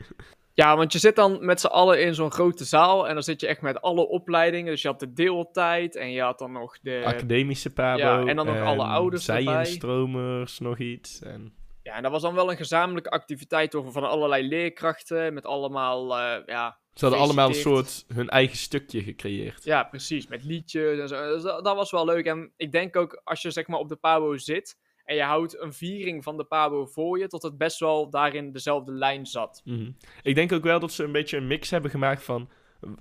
Ja, 0.53 0.77
want 0.77 0.93
je 0.93 0.99
zit 0.99 1.15
dan 1.15 1.45
met 1.45 1.59
z'n 1.59 1.67
allen 1.67 2.01
in 2.01 2.15
zo'n 2.15 2.31
grote 2.31 2.65
zaal 2.65 3.07
en 3.07 3.13
dan 3.13 3.23
zit 3.23 3.41
je 3.41 3.47
echt 3.47 3.61
met 3.61 3.81
alle 3.81 4.07
opleidingen. 4.07 4.71
Dus 4.71 4.81
je 4.81 4.87
had 4.87 4.99
de 4.99 5.13
deeltijd 5.13 5.95
en 5.95 6.11
je 6.11 6.21
had 6.21 6.39
dan 6.39 6.51
nog 6.51 6.79
de... 6.81 7.01
Academische 7.05 7.73
Pabo. 7.73 7.99
Ja, 7.99 8.25
en 8.25 8.35
dan 8.35 8.45
nog 8.45 8.61
alle 8.61 8.83
ouders 8.83 9.29
erbij. 9.29 9.43
Zij-instromers, 9.43 10.59
nog 10.59 10.77
iets. 10.77 11.21
En... 11.21 11.53
Ja, 11.83 11.95
en 11.95 12.03
dat 12.03 12.11
was 12.11 12.21
dan 12.21 12.35
wel 12.35 12.51
een 12.51 12.57
gezamenlijke 12.57 13.09
activiteit 13.09 13.75
over 13.75 13.91
van 13.91 14.09
allerlei 14.09 14.47
leerkrachten 14.47 15.33
met 15.33 15.45
allemaal, 15.45 16.17
eh, 16.17 16.45
ja... 16.45 16.77
Ze 16.93 17.05
hadden 17.05 17.23
allemaal 17.23 17.47
een 17.47 17.55
soort 17.55 18.05
hun 18.13 18.29
eigen 18.29 18.57
stukje 18.57 19.03
gecreëerd. 19.03 19.63
Ja, 19.63 19.83
precies, 19.83 20.27
met 20.27 20.43
liedjes 20.43 20.99
en 20.99 21.07
zo. 21.07 21.33
Dus 21.33 21.43
dat, 21.43 21.63
dat 21.63 21.75
was 21.75 21.91
wel 21.91 22.05
leuk. 22.05 22.25
En 22.25 22.51
ik 22.57 22.71
denk 22.71 22.95
ook, 22.95 23.21
als 23.23 23.41
je 23.41 23.51
zeg 23.51 23.67
maar 23.67 23.79
op 23.79 23.89
de 23.89 23.95
Pabo 23.95 24.37
zit 24.37 24.77
en 25.03 25.15
je 25.15 25.21
houdt 25.21 25.61
een 25.61 25.73
viering 25.73 26.23
van 26.23 26.37
de 26.37 26.43
Pabo 26.43 26.85
voor 26.85 27.19
je, 27.19 27.27
tot 27.27 27.41
het 27.41 27.57
best 27.57 27.79
wel 27.79 28.09
daarin 28.09 28.51
dezelfde 28.51 28.91
lijn 28.91 29.25
zat. 29.25 29.61
Mhm. 29.63 29.91
Ik 30.21 30.35
denk 30.35 30.51
ook 30.51 30.63
wel 30.63 30.79
dat 30.79 30.91
ze 30.91 31.03
een 31.03 31.11
beetje 31.11 31.37
een 31.37 31.47
mix 31.47 31.69
hebben 31.69 31.91
gemaakt 31.91 32.23
van 32.23 32.49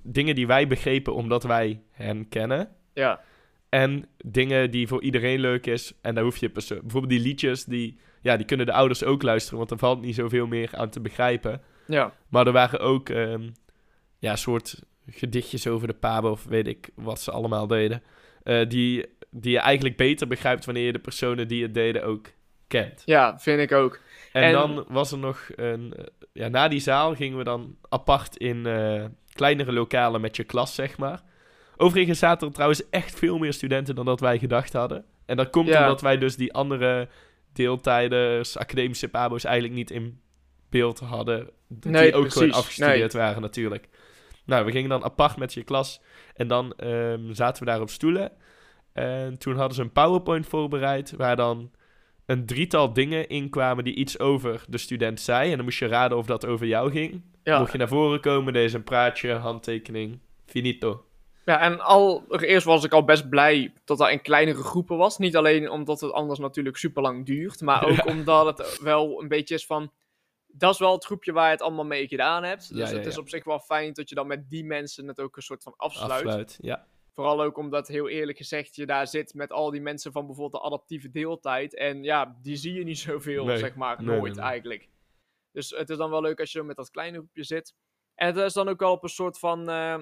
dingen 0.02 0.34
die 0.34 0.46
wij 0.46 0.66
begrepen 0.66 1.14
omdat 1.14 1.42
wij 1.42 1.82
hen 1.90 2.28
kennen. 2.28 2.76
Ja, 2.92 3.20
En 3.68 4.08
dingen 4.24 4.70
die 4.70 4.88
voor 4.88 5.02
iedereen 5.02 5.40
leuk 5.40 5.66
is. 5.66 5.92
En 6.02 6.14
daar 6.14 6.24
hoef 6.24 6.36
je 6.36 6.50
bijvoorbeeld 6.50 7.08
die 7.08 7.20
liedjes, 7.20 7.64
die, 7.64 7.98
ja, 8.22 8.36
die 8.36 8.46
kunnen 8.46 8.66
de 8.66 8.72
ouders 8.72 9.04
ook 9.04 9.22
luisteren, 9.22 9.58
want 9.58 9.70
er 9.70 9.78
valt 9.78 10.00
niet 10.00 10.14
zoveel 10.14 10.46
meer 10.46 10.70
aan 10.72 10.90
te 10.90 11.00
begrijpen. 11.00 11.62
ja. 11.86 12.12
Maar 12.28 12.46
er 12.46 12.52
waren 12.52 12.80
ook 12.80 13.08
ehm, 13.08 13.48
ja, 14.18 14.36
soort 14.36 14.82
gedichtjes 15.10 15.66
over 15.66 15.86
de 15.86 15.94
Pabo, 15.94 16.30
of 16.30 16.44
weet 16.44 16.66
ik 16.66 16.90
wat 16.94 17.20
ze 17.20 17.30
allemaal 17.30 17.66
deden. 17.66 18.02
eh, 18.42 18.68
die, 18.68 19.06
die 19.30 19.52
je 19.52 19.58
eigenlijk 19.58 19.96
beter 19.96 20.26
begrijpt 20.26 20.64
wanneer 20.64 20.84
je 20.84 20.92
de 20.92 20.98
personen 20.98 21.48
die 21.48 21.62
het 21.62 21.74
deden 21.74 22.04
ook 22.04 22.26
kent. 22.66 23.02
Ja, 23.04 23.38
vind 23.38 23.60
ik 23.60 23.72
ook. 23.72 24.00
En, 24.32 24.42
En- 24.42 24.52
dan 24.52 24.84
was 24.88 25.12
er 25.12 25.18
nog 25.18 25.48
een. 25.56 25.94
ja, 26.32 26.48
na 26.48 26.68
die 26.68 26.80
zaal 26.80 27.14
gingen 27.14 27.38
we 27.38 27.44
dan 27.44 27.76
apart 27.88 28.36
in 28.36 28.66
eh, 28.66 29.04
kleinere 29.32 29.72
lokalen 29.72 30.20
met 30.20 30.36
je 30.36 30.44
klas, 30.44 30.74
zeg 30.74 30.98
maar. 30.98 31.22
Overigens 31.80 32.18
zaten 32.18 32.46
er 32.46 32.52
trouwens 32.54 32.88
echt 32.90 33.18
veel 33.18 33.38
meer 33.38 33.52
studenten 33.52 33.94
dan 33.94 34.04
dat 34.04 34.20
wij 34.20 34.38
gedacht 34.38 34.72
hadden. 34.72 35.04
En 35.26 35.36
dat 35.36 35.50
komt 35.50 35.68
Ja. 35.68 35.82
omdat 35.82 36.00
wij 36.00 36.18
dus 36.18 36.36
die 36.36 36.52
andere 36.52 37.08
deeltijders, 37.52 38.58
academische 38.58 39.08
pabo's 39.08 39.44
eigenlijk 39.44 39.74
niet 39.74 39.90
in 39.90 40.20
beeld 40.70 40.98
hadden. 40.98 41.50
Dat 41.68 41.92
Nee, 41.92 42.02
die 42.02 42.14
ook 42.14 42.28
gewoon 42.32 42.48
precies. 42.48 42.54
afgestudeerd 42.64 43.12
waren 43.12 43.42
natuurlijk. 43.42 43.88
Nou, 44.44 44.64
we 44.64 44.70
gingen 44.70 44.88
dan 44.88 45.04
apart 45.04 45.36
met 45.36 45.54
je 45.54 45.62
klas. 45.64 46.00
En 46.34 46.48
dan 46.48 46.72
ehm, 46.76 47.32
zaten 47.32 47.64
we 47.64 47.70
daar 47.70 47.80
op 47.80 47.90
stoelen. 47.90 48.32
En 48.92 49.38
toen 49.38 49.56
hadden 49.56 49.74
ze 49.74 49.82
een 49.82 49.92
PowerPoint 49.92 50.46
voorbereid. 50.46 51.12
Waar 51.16 51.36
dan 51.36 51.70
een 52.26 52.46
drietal 52.46 52.92
dingen 52.92 53.28
in 53.28 53.50
kwamen 53.50 53.84
die 53.84 53.94
iets 53.94 54.18
over 54.18 54.64
de 54.68 54.78
student 54.78 55.20
zei. 55.20 55.50
En 55.50 55.56
dan 55.56 55.64
moest 55.64 55.78
je 55.78 55.86
raden 55.86 56.18
of 56.18 56.26
dat 56.26 56.46
over 56.46 56.66
jou 56.66 56.90
ging. 56.90 57.22
Ja. 57.42 57.58
Mocht 57.58 57.72
je 57.72 57.78
naar 57.78 57.88
voren 57.88 58.20
komen, 58.20 58.52
deze 58.52 58.76
een 58.76 58.84
praatje, 58.84 59.32
handtekening, 59.32 60.18
finito. 60.46 61.04
Ja, 61.48 61.60
en 61.60 61.80
allereerst 61.80 62.66
was 62.66 62.84
ik 62.84 62.92
al 62.92 63.04
best 63.04 63.28
blij 63.28 63.72
dat 63.84 63.98
dat 63.98 64.10
in 64.10 64.22
kleinere 64.22 64.62
groepen 64.62 64.96
was. 64.96 65.18
Niet 65.18 65.36
alleen 65.36 65.70
omdat 65.70 66.00
het 66.00 66.12
anders 66.12 66.38
natuurlijk 66.38 66.76
super 66.76 67.02
lang 67.02 67.26
duurt, 67.26 67.60
maar 67.60 67.84
ook 67.88 67.96
Ja. 67.96 68.04
omdat 68.04 68.58
het 68.58 68.78
wel 68.82 69.22
een 69.22 69.28
beetje 69.28 69.54
is 69.54 69.66
van. 69.66 69.92
Dat 70.46 70.72
is 70.72 70.78
wel 70.78 70.92
het 70.92 71.04
groepje 71.04 71.32
waar 71.32 71.44
je 71.46 71.50
het 71.50 71.62
allemaal 71.62 71.84
mee 71.84 72.08
gedaan 72.08 72.44
hebt. 72.44 72.74
Dus 72.74 72.90
Ja, 72.90 72.96
het 72.96 73.06
is 73.06 73.18
op 73.18 73.28
zich 73.28 73.44
wel 73.44 73.58
fijn 73.60 73.92
dat 73.92 74.08
je 74.08 74.14
dan 74.14 74.26
met 74.26 74.50
die 74.50 74.64
mensen 74.64 75.08
het 75.08 75.20
ook 75.20 75.36
een 75.36 75.42
soort 75.42 75.62
van 75.62 75.74
afsluit. 75.76 76.12
Afsluit, 76.26 76.58
ja. 76.60 76.86
Vooral 77.14 77.42
ook 77.42 77.58
omdat, 77.58 77.88
heel 77.88 78.08
eerlijk 78.08 78.38
gezegd, 78.38 78.76
je 78.76 78.86
daar 78.86 79.06
zit 79.06 79.34
met 79.34 79.52
al 79.52 79.70
die 79.70 79.80
mensen 79.80 80.12
van 80.12 80.26
bijvoorbeeld 80.26 80.62
de 80.62 80.68
adaptieve 80.68 81.10
deeltijd. 81.10 81.74
En 81.74 82.02
ja, 82.02 82.36
die 82.42 82.56
zie 82.56 82.74
je 82.74 82.84
niet 82.84 82.98
zoveel, 82.98 83.44
Nee, 83.44 83.58
zeg 83.58 83.74
maar. 83.74 84.02
nee, 84.02 84.16
Nooit 84.16 84.34
nee, 84.36 84.44
eigenlijk. 84.44 84.88
Dus 85.52 85.70
het 85.70 85.90
is 85.90 85.96
dan 85.96 86.10
wel 86.10 86.20
leuk 86.20 86.40
als 86.40 86.52
je 86.52 86.62
met 86.62 86.76
dat 86.76 86.90
kleine 86.90 87.16
groepje 87.18 87.44
zit. 87.44 87.74
En 88.14 88.26
het 88.26 88.36
is 88.36 88.52
dan 88.52 88.68
ook 88.68 88.80
wel 88.80 88.92
op 88.92 89.02
een 89.02 89.08
soort 89.08 89.38
van... 89.38 89.68
eh, 89.68 89.98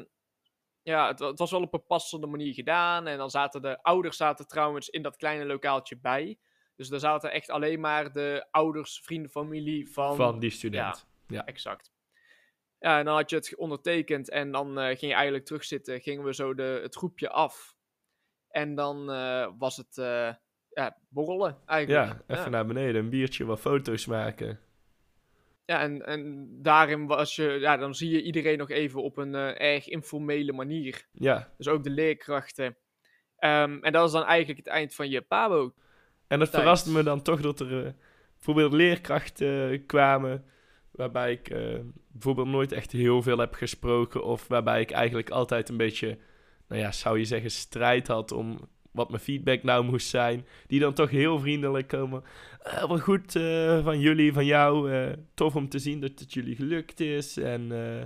ja, 0.87 1.09
het, 1.09 1.19
het 1.19 1.39
was 1.39 1.51
wel 1.51 1.63
op 1.63 1.75
een 1.75 1.87
passende 1.87 2.27
manier 2.27 2.55
gedaan. 2.55 3.07
En 3.07 3.19
dan 3.19 3.31
zaten 3.31 3.63
de 3.63 3.83
ouders 3.83 4.17
zaten 4.17 4.47
trouwens 4.47 4.89
in 4.89 5.03
dat 5.03 5.17
kleine 5.17 5.45
lokaaltje 5.45 5.99
bij. 5.99 6.39
Dus 6.77 6.89
daar 6.89 7.01
zaten 7.01 7.33
echt 7.33 7.51
alleen 7.51 7.81
maar 7.81 8.13
de 8.13 8.47
ouders, 8.51 9.01
vrienden, 9.05 9.31
familie 9.31 9.93
van... 9.93 10.17
Van 10.17 10.39
die 10.39 10.51
student. 10.51 11.07
Exact. 11.29 11.93
Ja, 12.79 12.99
en 12.99 13.05
dan 13.05 13.15
had 13.15 13.31
je 13.31 13.37
het 13.37 13.57
ondertekend 13.57 14.31
en 14.31 14.53
dan 14.53 14.79
eh, 14.79 14.87
ging 14.87 15.01
je 15.01 15.13
eigenlijk 15.13 15.45
terugzitten. 15.45 16.01
Gingen 16.01 16.25
we 16.25 16.35
zo 16.35 16.55
de, 16.55 16.81
het 16.83 16.97
groepje 16.97 17.31
af. 17.31 17.77
En 18.49 18.75
dan 18.75 19.11
eh, 19.11 19.53
was 19.59 19.77
het 19.77 19.99
eh, 19.99 20.35
ja, 20.69 20.99
borrelen 21.09 21.59
eigenlijk. 21.67 22.23
Ja, 22.27 22.37
even 22.37 22.51
naar 22.51 22.67
beneden, 22.67 23.03
een 23.03 23.11
biertje, 23.11 23.45
wat 23.45 23.61
foto's 23.61 24.07
maken. 24.07 24.61
Ja, 25.67 25.81
en, 25.81 26.07
en 26.07 26.49
daarin 26.63 27.07
was 27.07 27.37
je, 27.37 27.45
ja, 27.61 27.77
dan 27.77 27.95
zie 27.95 28.11
je 28.11 28.23
iedereen 28.23 28.59
nog 28.59 28.71
even 28.71 29.03
op 29.03 29.17
een 29.17 29.35
eh, 29.35 29.75
erg 29.75 29.89
informele 29.89 30.53
manier. 30.53 31.07
Ja, 31.13 31.53
Dus 31.57 31.69
ook 31.69 31.85
de 31.85 31.91
leerkrachten. 31.91 32.77
Ehm, 33.39 33.79
en 33.81 33.93
dat 33.93 34.07
is 34.07 34.13
dan 34.13 34.25
eigenlijk 34.25 34.59
het 34.59 34.69
eind 34.69 34.95
van 34.95 35.11
je 35.11 35.21
Pabo. 35.21 35.75
en 36.29 36.41
het 36.41 36.51
Tijd. 36.51 36.63
verraste 36.63 36.91
me 36.93 37.03
dan 37.03 37.23
toch 37.23 37.41
dat 37.41 37.61
er 37.61 37.87
eh, 37.87 37.93
bijvoorbeeld 38.35 38.73
leerkrachten 38.73 39.71
eh, 39.71 39.81
kwamen, 39.87 40.45
waarbij 40.91 41.33
ik 41.33 41.55
bijvoorbeeld 42.09 42.49
nooit 42.49 42.73
echt 42.73 42.93
heel 42.93 43.23
veel 43.23 43.39
heb 43.39 43.55
gesproken, 43.55 44.25
of 44.25 44.49
waarbij 44.49 44.81
ik 44.81 44.91
eigenlijk 44.91 45.31
altijd 45.31 45.69
een 45.69 45.77
beetje, 45.77 46.19
nou 46.69 46.81
ja, 46.81 46.93
zou 46.93 47.19
je 47.19 47.25
zeggen, 47.25 47.51
strijd 47.51 48.07
had 48.07 48.33
om 48.33 48.69
wat 48.97 49.09
mijn 49.11 49.23
feedback 49.23 49.63
nou 49.63 49.85
moest 49.85 50.09
zijn, 50.09 50.47
die 50.67 50.81
dan 50.81 50.93
toch 50.95 51.11
heel 51.11 51.39
vriendelijk 51.39 51.89
komen. 51.89 52.25
"Ah, 52.63 52.89
wat 52.89 53.01
goed 53.01 53.37
eh, 53.37 53.85
van 53.85 54.01
jullie, 54.01 54.33
van 54.33 54.45
jou, 54.45 54.93
eh, 54.93 55.13
tof 55.35 55.57
om 55.57 55.69
te 55.69 55.79
zien 55.79 56.01
dat 56.01 56.19
het 56.19 56.33
jullie 56.33 56.57
gelukt 56.57 57.01
is, 57.01 57.37
en... 57.37 57.73
eh, 57.73 58.03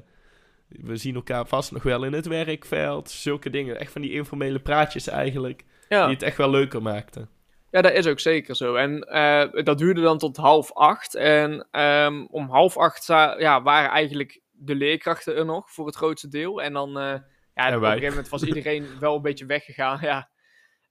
we 0.69 0.97
zien 0.97 1.15
elkaar 1.15 1.47
vast 1.47 1.73
nog 1.73 1.83
wel 1.83 2.05
in 2.05 2.13
het 2.13 2.27
werkveld. 2.27 3.11
Zulke 3.11 3.51
dingen. 3.51 3.81
Echt 3.81 3.93
van 3.93 4.01
die 4.03 4.13
informele 4.13 4.59
praatjes 4.59 5.09
eigenlijk. 5.09 5.65
Ja. 5.89 6.05
Die 6.05 6.15
het 6.15 6.23
echt 6.23 6.37
wel 6.37 6.51
leuker 6.51 6.83
maakten. 6.83 7.29
Ja, 7.71 7.83
dat 7.83 7.93
is 7.93 8.07
ook 8.07 8.21
zeker 8.21 8.57
zo. 8.57 8.75
En 8.75 9.01
eh, 9.01 9.65
dat 9.65 9.79
duurde 9.79 10.01
dan 10.01 10.19
tot 10.19 10.37
half 10.37 10.73
acht. 10.73 11.15
En 11.15 11.67
ehm, 11.71 12.25
om 12.31 12.49
half 12.49 12.77
acht 12.77 13.07
ja, 13.07 13.63
waren 13.63 13.91
eigenlijk 13.91 14.41
de 14.51 14.75
leerkrachten 14.75 15.37
er 15.37 15.45
nog 15.45 15.71
voor 15.71 15.87
het 15.87 15.95
grootste 15.97 16.29
deel. 16.29 16.63
En 16.63 16.73
dan, 16.73 16.99
eh, 16.99 17.19
ja, 17.55 17.77
op 17.77 17.83
een 17.83 17.89
gegeven 17.89 18.09
moment 18.09 18.29
was 18.29 18.43
iedereen 18.43 18.87
wel 19.01 19.17
een 19.17 19.23
beetje 19.23 19.47
weggegaan. 19.47 19.99
Ja. 20.11 20.30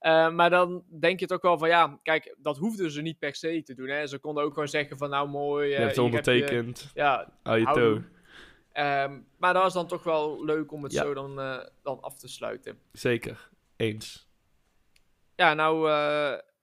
Eh, 0.00 0.30
maar 0.30 0.50
dan 0.50 0.84
denk 1.00 1.18
je 1.18 1.24
het 1.24 1.34
ook 1.34 1.42
wel 1.42 1.58
van, 1.58 1.68
ja, 1.68 1.98
kijk, 2.02 2.34
dat 2.38 2.56
hoefden 2.58 2.90
ze 2.90 3.00
niet 3.02 3.18
per 3.18 3.34
se 3.34 3.62
te 3.62 3.74
doen. 3.74 3.88
Hè. 3.88 4.06
Ze 4.06 4.18
konden 4.18 4.44
ook 4.44 4.52
gewoon 4.52 4.68
zeggen 4.68 4.98
van, 4.98 5.10
nou 5.10 5.28
mooi. 5.28 5.68
Je 5.68 5.74
eh, 5.74 5.80
hebt 5.80 5.96
het 5.96 6.04
heb 6.04 6.10
je- 6.12 6.16
ondertekend. 6.16 6.90
ja, 6.94 7.32
Hou 7.42 7.58
je 7.58 7.64
toe. 7.72 8.02
Ehm, 8.72 9.18
maar 9.38 9.52
dat 9.52 9.62
was 9.62 9.72
dan 9.72 9.86
toch 9.86 10.02
wel 10.02 10.44
leuk 10.44 10.72
om 10.72 10.82
het 10.82 10.92
Ja. 10.92 11.02
zo 11.02 11.14
dan, 11.14 11.40
eh, 11.40 11.58
dan 11.82 12.00
af 12.00 12.18
te 12.18 12.28
sluiten. 12.28 12.78
Zeker. 12.92 13.48
Eens. 13.76 14.28
Ja, 15.36 15.54
nou 15.54 15.90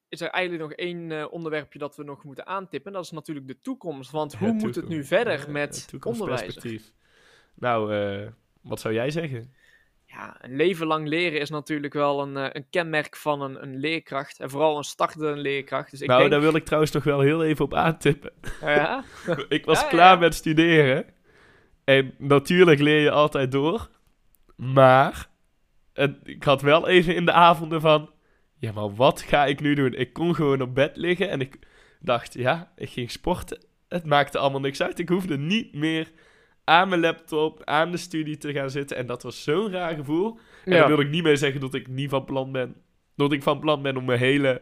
is 0.09 0.21
er 0.21 0.29
eigenlijk 0.29 0.69
nog 0.69 0.73
één 0.77 1.11
eh, 1.11 1.25
onderwerpje 1.31 1.79
dat 1.79 1.95
we 1.95 2.03
nog 2.03 2.23
moeten 2.23 2.45
aantippen. 2.47 2.91
Dat 2.91 3.03
is 3.03 3.11
natuurlijk 3.11 3.47
de 3.47 3.59
toekomst. 3.61 4.11
Want 4.11 4.35
hoe 4.35 4.51
moet 4.53 4.75
het 4.75 4.87
nu 4.87 5.03
verder 5.03 5.33
Ja, 5.33 5.39
met 5.39 5.45
onderwijs? 5.47 5.85
toekomstperspectief. 5.85 6.93
Nou, 7.53 8.31
wat 8.61 8.79
zou 8.79 8.93
jij 8.93 9.09
zeggen? 9.11 9.53
Ja, 10.09 10.35
een 10.41 10.55
leven 10.55 10.87
lang 10.87 11.07
leren 11.07 11.39
is 11.39 11.49
natuurlijk 11.49 11.93
wel 11.93 12.21
een, 12.21 12.37
eh, 12.37 12.49
een 12.51 12.65
kenmerk 12.69 13.15
van 13.15 13.41
een, 13.41 13.63
een 13.63 13.77
leerkracht. 13.79 14.39
En 14.39 14.49
vooral 14.49 14.77
een 14.77 14.83
startende 14.83 15.35
leerkracht. 15.35 15.91
Dus 15.91 16.01
ik 16.01 16.07
nou, 16.07 16.19
denk... 16.19 16.31
daar 16.31 16.41
wil 16.41 16.55
ik 16.55 16.65
trouwens 16.65 16.91
nog 16.91 17.03
wel 17.03 17.19
heel 17.19 17.43
even 17.43 17.65
op 17.65 17.73
aantippen. 17.73 18.31
Ja? 18.61 19.03
ik 19.49 19.65
was 19.65 19.81
Ja, 19.81 19.87
klaar 19.87 20.13
ja. 20.13 20.19
met 20.19 20.35
studeren. 20.35 21.05
En 21.83 22.13
natuurlijk 22.17 22.79
leer 22.79 22.99
je 23.01 23.11
altijd 23.11 23.51
door. 23.51 23.89
Maar 24.55 25.29
het- 25.93 26.19
ik 26.23 26.43
had 26.43 26.61
wel 26.61 26.87
even 26.87 27.15
in 27.15 27.25
de 27.25 27.31
avonden 27.31 27.81
van... 27.81 28.11
Ja, 28.59 28.71
maar 28.71 28.95
wat 28.95 29.21
ga 29.21 29.45
ik 29.45 29.59
nu 29.61 29.73
doen? 29.73 29.93
Ik 29.93 30.13
kon 30.13 30.35
gewoon 30.35 30.61
op 30.61 30.75
bed 30.75 30.95
liggen 30.97 31.29
en 31.29 31.41
ik 31.41 31.59
dacht, 31.99 32.33
ja, 32.33 32.71
ik 32.75 32.89
ging 32.89 33.11
sporten. 33.11 33.65
Het 33.87 34.05
maakte 34.05 34.37
allemaal 34.37 34.59
niks 34.59 34.81
uit. 34.81 34.99
Ik 34.99 35.09
hoefde 35.09 35.37
niet 35.37 35.73
meer 35.73 36.11
aan 36.67 36.89
mijn 36.89 37.01
laptop, 37.01 37.61
aan 37.63 37.91
de 37.91 37.97
studie 37.97 38.37
te 38.37 38.51
gaan 38.53 38.69
zitten. 38.69 38.97
En 38.97 39.05
dat 39.05 39.23
was 39.23 39.43
zo'n 39.43 39.71
raar 39.71 39.95
gevoel. 39.95 40.37
En 40.65 40.73
Ja. 40.73 40.77
daar 40.79 40.87
wil 40.87 40.99
ik 40.99 41.09
niet 41.09 41.23
mee 41.23 41.35
zeggen 41.35 41.61
dat 41.61 41.73
ik 41.73 41.87
niet 41.87 42.09
van 42.09 42.25
plan 42.25 42.51
ben. 42.51 42.75
Dat 43.15 43.31
ik 43.31 43.43
van 43.43 43.59
plan 43.59 43.81
ben 43.81 43.97
om 43.97 44.05
mijn 44.05 44.19
hele 44.19 44.61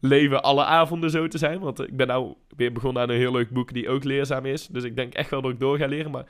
leven 0.00 0.42
alle 0.42 0.64
avonden 0.64 1.10
zo 1.10 1.28
te 1.28 1.38
zijn. 1.38 1.60
Want 1.60 1.80
ik 1.80 1.96
ben 1.96 2.06
nou 2.06 2.34
weer 2.56 2.72
begonnen 2.72 3.02
aan 3.02 3.10
een 3.10 3.16
heel 3.16 3.32
leuk 3.32 3.50
boek 3.50 3.72
die 3.72 3.88
ook 3.88 4.04
leerzaam 4.04 4.44
is. 4.46 4.66
Dus 4.66 4.84
ik 4.84 4.96
denk 4.96 5.14
echt 5.14 5.30
wel 5.30 5.42
dat 5.42 5.50
ik 5.50 5.60
door 5.60 5.78
ga 5.78 5.86
leren. 5.86 6.10
Maar 6.10 6.26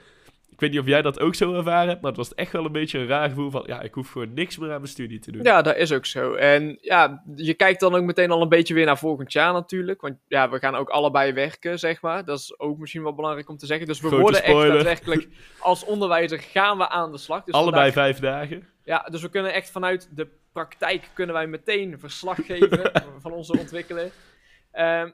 ik 0.56 0.62
weet 0.62 0.70
niet 0.70 0.80
of 0.80 0.86
jij 0.86 1.02
dat 1.02 1.20
ook 1.20 1.34
zo 1.34 1.54
ervaren 1.54 1.88
hebt. 1.88 2.00
Maar 2.00 2.10
het 2.10 2.20
was 2.20 2.34
echt 2.34 2.52
wel 2.52 2.64
een 2.64 2.72
beetje 2.72 2.98
een 2.98 3.06
raar 3.06 3.28
gevoel 3.28 3.50
van... 3.50 3.62
Ja, 3.66 3.80
ik 3.80 3.94
hoef 3.94 4.10
gewoon 4.10 4.34
niks 4.34 4.58
meer 4.58 4.70
aan 4.70 4.80
mijn 4.80 4.88
studie 4.92 5.18
te 5.18 5.32
doen. 5.32 5.42
Ja, 5.42 5.62
dat 5.62 5.76
is 5.76 5.92
ook 5.92 6.06
zo. 6.06 6.34
En 6.34 6.78
ja, 6.80 7.22
je 7.34 7.54
kijkt 7.54 7.80
dan 7.80 7.94
ook 7.94 8.02
meteen 8.04 8.30
al 8.30 8.42
een 8.42 8.48
beetje 8.48 8.74
weer 8.74 8.84
naar 8.86 8.98
volgend 8.98 9.32
jaar 9.32 9.52
natuurlijk. 9.52 10.00
Want 10.00 10.16
ja, 10.28 10.50
we 10.50 10.58
gaan 10.58 10.74
ook 10.74 10.88
allebei 10.88 11.32
werken, 11.32 11.78
zeg 11.78 12.00
maar. 12.02 12.24
Dat 12.24 12.38
is 12.38 12.58
ook 12.58 12.78
misschien 12.78 13.02
wel 13.02 13.14
belangrijk 13.14 13.48
om 13.48 13.56
te 13.56 13.66
zeggen. 13.66 13.86
Dus 13.86 14.00
we 14.00 14.06
Grote 14.08 14.22
worden 14.22 14.40
spoiler. 14.42 14.64
echt 14.66 14.74
daadwerkelijk... 14.84 15.28
Als 15.58 15.84
onderwijzer 15.84 16.38
gaan 16.38 16.78
we 16.78 16.88
aan 16.88 17.12
de 17.12 17.18
slag. 17.18 17.44
Dus 17.44 17.54
Allebei 17.54 17.92
vandaag- 17.92 18.04
vijf 18.04 18.18
dagen. 18.18 18.68
Ja, 18.84 19.02
dus 19.10 19.22
we 19.22 19.28
kunnen 19.28 19.52
echt 19.52 19.70
vanuit 19.70 20.08
de 20.16 20.28
praktijk 20.52 21.10
kunnen 21.14 21.34
wij 21.34 21.46
meteen 21.46 21.98
verslag 21.98 22.36
geven 22.46 22.90
van 23.22 23.32
onze 23.32 23.58
ontwikkeling. 23.58 24.10
Ehm, 24.72 25.10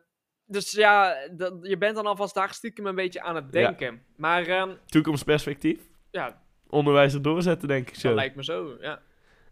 dus 0.46 0.70
ja, 0.72 1.14
dat, 1.36 1.54
je 1.62 1.78
bent 1.78 1.94
dan 1.94 2.06
alvast 2.06 2.34
daar 2.34 2.54
stiekem 2.54 2.86
een 2.86 2.94
beetje 2.94 3.22
aan 3.22 3.34
het 3.34 3.44
Ja. 3.50 3.50
denken. 3.50 4.02
Maar 4.16 4.46
ehm, 4.46 4.70
Toekomstperspectief. 4.86 5.80
ja, 6.10 6.40
Onderwijs 6.68 7.14
er 7.14 7.22
doorzetten, 7.22 7.68
denk 7.68 7.86
ik 7.86 7.92
dat 7.92 8.02
zo. 8.02 8.14
lijkt 8.14 8.36
me 8.36 8.44
zo. 8.44 8.76
Ja. 8.80 8.90
Als 8.92 9.00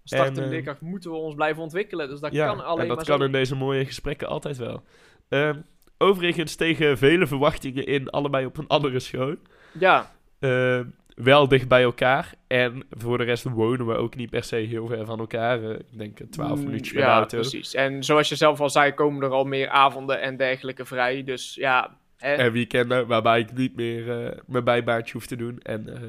startende 0.03 0.41
En, 0.41 0.47
eh, 0.47 0.53
leerkracht 0.53 0.81
moeten 0.81 1.11
we 1.11 1.17
ons 1.17 1.35
blijven 1.35 1.63
ontwikkelen. 1.63 2.09
Dus 2.09 2.21
dat 2.21 2.33
ja, 2.33 2.47
kan 2.47 2.65
alleen 2.65 2.81
en 2.83 2.89
dat 2.89 2.97
maar 2.97 3.07
kan 3.07 3.19
zo. 3.19 3.25
in 3.25 3.33
deze 3.33 3.55
mooie 3.57 3.85
gesprekken 3.85 4.29
altijd 4.29 4.57
wel. 4.57 4.83
Ehm, 5.29 5.61
overigens 5.99 6.55
tegen 6.55 6.99
vele 6.99 7.27
verwachtingen 7.27 7.87
in, 7.87 8.11
allebei 8.11 8.47
op 8.47 8.57
een 8.59 8.67
andere 8.69 8.99
school. 9.01 9.35
Ja, 9.79 10.11
Eh, 10.39 10.81
wel 11.23 11.49
dicht 11.49 11.69
bij 11.69 11.83
elkaar. 11.83 12.35
En 12.47 12.85
voor 12.91 13.19
de 13.19 13.25
rest 13.25 13.45
wonen 13.45 13.87
we 13.87 13.95
ook 13.95 14.17
niet 14.17 14.31
per 14.31 14.45
se 14.45 14.57
heel 14.57 14.87
ver 14.87 15.07
van 15.07 15.19
elkaar. 15.19 15.63
Eh, 15.63 15.71
ik 15.71 15.99
denk 15.99 16.21
eh, 16.21 16.27
12 16.27 16.59
Mm, 16.59 16.65
minuutjes 16.65 16.93
de 16.95 16.99
ja, 16.99 17.15
auto. 17.17 17.39
precies. 17.41 17.75
En 17.75 18.05
zoals 18.05 18.29
je 18.29 18.35
zelf 18.37 18.61
al 18.61 18.71
zei, 18.71 18.93
komen 18.95 19.23
er 19.23 19.31
al 19.31 19.45
meer 19.45 19.69
avonden 19.69 20.21
en 20.21 20.37
dergelijke 20.37 20.85
vrij. 20.85 21.25
Dus 21.25 21.55
ja, 21.55 21.97
hè, 22.17 22.35
En 22.35 22.53
weekenden 22.53 23.07
waarbij 23.07 23.41
ik 23.41 23.53
niet 23.53 23.77
meer 23.77 24.25
eh, 24.27 24.39
mijn 24.47 24.65
bijbaantje 24.65 25.13
hoef 25.13 25.27
te 25.27 25.37
doen. 25.37 25.59
En 25.63 25.89
eh, 25.89 26.01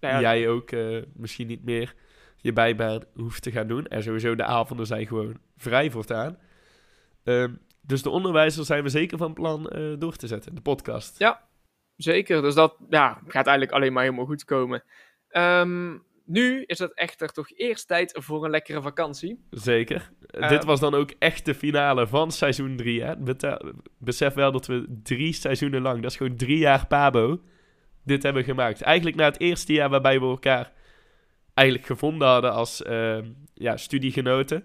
nou 0.00 0.14
ja, 0.14 0.20
jij 0.20 0.48
ook 0.48 0.70
misschien 1.14 1.46
niet 1.46 1.64
meer 1.64 1.94
je 2.36 2.52
bijbaan 2.52 3.00
hoeft 3.14 3.42
te 3.42 3.50
gaan 3.50 3.66
doen. 3.66 3.86
En 3.86 4.02
sowieso 4.02 4.34
de 4.34 4.44
avonden 4.44 4.86
zijn 4.86 5.06
gewoon 5.06 5.36
vrij 5.56 5.90
voortaan. 5.90 6.38
Ehm, 7.24 7.52
dus 7.82 8.02
de 8.02 8.10
onderwijzer 8.10 8.64
zijn 8.64 8.82
we 8.82 8.88
zeker 8.88 9.18
van 9.18 9.32
plan 9.32 9.72
door 9.98 10.16
te 10.16 10.26
zetten. 10.26 10.54
De 10.54 10.60
podcast. 10.60 11.18
Ja. 11.18 11.48
Zeker. 12.02 12.42
Dus 12.42 12.54
dat 12.54 12.76
ja, 12.88 13.12
gaat 13.26 13.46
eigenlijk 13.46 13.72
alleen 13.72 13.92
maar 13.92 14.02
helemaal 14.02 14.24
goed 14.24 14.44
komen. 14.44 14.82
Ehm, 15.28 15.96
nu 16.24 16.62
is 16.66 16.78
het 16.78 16.94
echter 16.94 17.28
toch 17.32 17.50
eerst 17.54 17.88
tijd 17.88 18.16
voor 18.20 18.44
een 18.44 18.50
lekkere 18.50 18.82
vakantie. 18.82 19.44
Zeker. 19.50 20.10
Eh, 20.26 20.48
Dit 20.48 20.64
was 20.64 20.80
dan 20.80 20.94
ook 20.94 21.10
echt 21.18 21.44
de 21.44 21.54
finale 21.54 22.06
van 22.06 22.30
seizoen 22.30 22.76
3. 22.76 23.02
Hè? 23.02 23.16
Beta- 23.16 23.60
Besef 23.98 24.34
wel 24.34 24.52
dat 24.52 24.66
we 24.66 25.00
drie 25.02 25.32
seizoenen 25.32 25.82
lang, 25.82 26.02
dat 26.02 26.10
is 26.10 26.16
gewoon 26.16 26.36
drie 26.36 26.58
jaar 26.58 26.86
Pabo, 26.86 27.40
dit 28.04 28.22
hebben 28.22 28.44
gemaakt. 28.44 28.82
Eigenlijk 28.82 29.16
na 29.16 29.24
het 29.24 29.40
eerste 29.40 29.72
jaar 29.72 29.88
waarbij 29.88 30.20
we 30.20 30.26
elkaar 30.26 30.72
eigenlijk 31.54 31.88
gevonden 31.88 32.28
hadden 32.28 32.52
als 32.52 32.82
eh, 32.82 33.18
ja, 33.54 33.76
studiegenoten. 33.76 34.64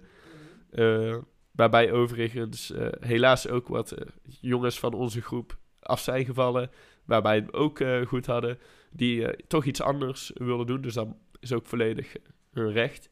Eh, 0.72 1.16
waarbij 1.52 1.92
overigens 1.92 2.72
eh, 2.72 2.88
helaas 3.00 3.48
ook 3.48 3.68
wat 3.68 3.96
jongens 4.42 4.80
van 4.80 4.94
onze 4.94 5.22
groep 5.22 5.58
af 5.86 6.00
zijn 6.00 6.26
gevallen. 6.26 6.70
Waarbij 7.06 7.40
we 7.40 7.46
het 7.46 7.54
ook 7.54 7.80
eh, 7.80 8.06
goed 8.06 8.26
hadden. 8.26 8.60
Die 8.92 9.28
eh, 9.28 9.40
toch 9.48 9.66
iets 9.66 9.82
anders 9.82 10.32
willen 10.34 10.66
doen. 10.66 10.82
Dus 10.82 10.94
dat 10.94 11.08
is 11.40 11.54
ook 11.54 11.66
volledig 11.66 12.16
hun 12.54 12.72
recht. 12.72 13.10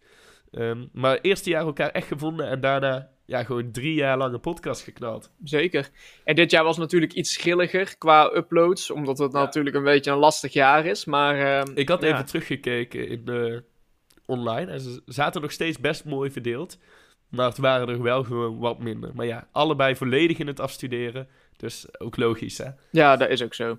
Ehm, 0.51 0.86
maar 0.92 1.12
het 1.15 1.25
eerste 1.25 1.50
jaar 1.50 1.65
elkaar 1.65 1.89
echt 1.89 2.08
gevonden. 2.08 2.48
En 2.50 2.62
daarna 2.62 3.10
ja, 3.25 3.44
gewoon 3.44 3.72
drie 3.72 3.94
jaar 3.94 4.18
lang 4.18 4.34
een 4.34 4.39
podcast 4.39 4.82
geknald. 4.82 5.32
Zeker. 5.44 5.89
En 6.24 6.36
dit 6.36 6.51
jaar 6.51 6.63
was 6.63 6.77
natuurlijk 6.77 7.13
iets 7.13 7.34
schilliger 7.34 7.98
qua 7.98 8.32
uploads, 8.36 8.92
omdat 8.92 9.18
het 9.18 9.32
Ja. 9.32 9.39
natuurlijk 9.39 9.75
een 9.75 9.84
beetje 9.84 10.12
een 10.12 10.18
lastig 10.18 10.53
jaar 10.53 10.86
is. 10.86 11.06
Maar 11.06 11.39
ehm, 11.39 11.72
Ik 11.75 11.89
had 11.89 12.01
ja. 12.01 12.08
even 12.13 12.25
teruggekeken 12.25 13.08
in 13.08 13.25
de 13.25 13.63
online. 14.25 14.72
En 14.72 14.80
ze 14.80 15.01
zaten 15.06 15.42
nog 15.42 15.51
steeds 15.51 15.80
best 15.80 16.06
mooi 16.06 16.32
verdeeld. 16.32 16.77
Maar 17.35 17.47
het 17.47 17.57
waren 17.57 17.87
er 17.87 18.01
wel 18.01 18.23
gewoon 18.23 18.57
wat 18.57 18.79
minder. 18.79 19.11
Maar 19.13 19.25
ja, 19.25 19.47
allebei 19.51 19.95
volledig 19.95 20.37
in 20.37 20.47
het 20.47 20.59
afstuderen. 20.59 21.27
Dus 21.57 21.99
ook 21.99 22.17
logisch, 22.17 22.57
hè? 22.57 22.69
Ja, 22.91 23.15
dat 23.15 23.29
is 23.29 23.43
ook 23.43 23.53
zo. 23.53 23.77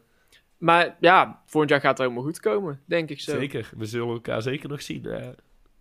Maar 0.59 0.97
ja, 1.01 1.43
volgend 1.47 1.71
jaar 1.71 1.81
gaat 1.81 1.91
het 1.91 1.99
helemaal 1.99 2.23
goed 2.23 2.41
komen, 2.41 2.81
denk 2.87 3.11
ik 3.11 3.21
zo. 3.21 3.39
Zeker. 3.39 3.71
We 3.77 3.85
zullen 3.87 4.09
elkaar 4.09 4.43
zeker 4.43 4.69
nog 4.69 4.83
zien. 4.83 5.07
eh, 5.07 5.29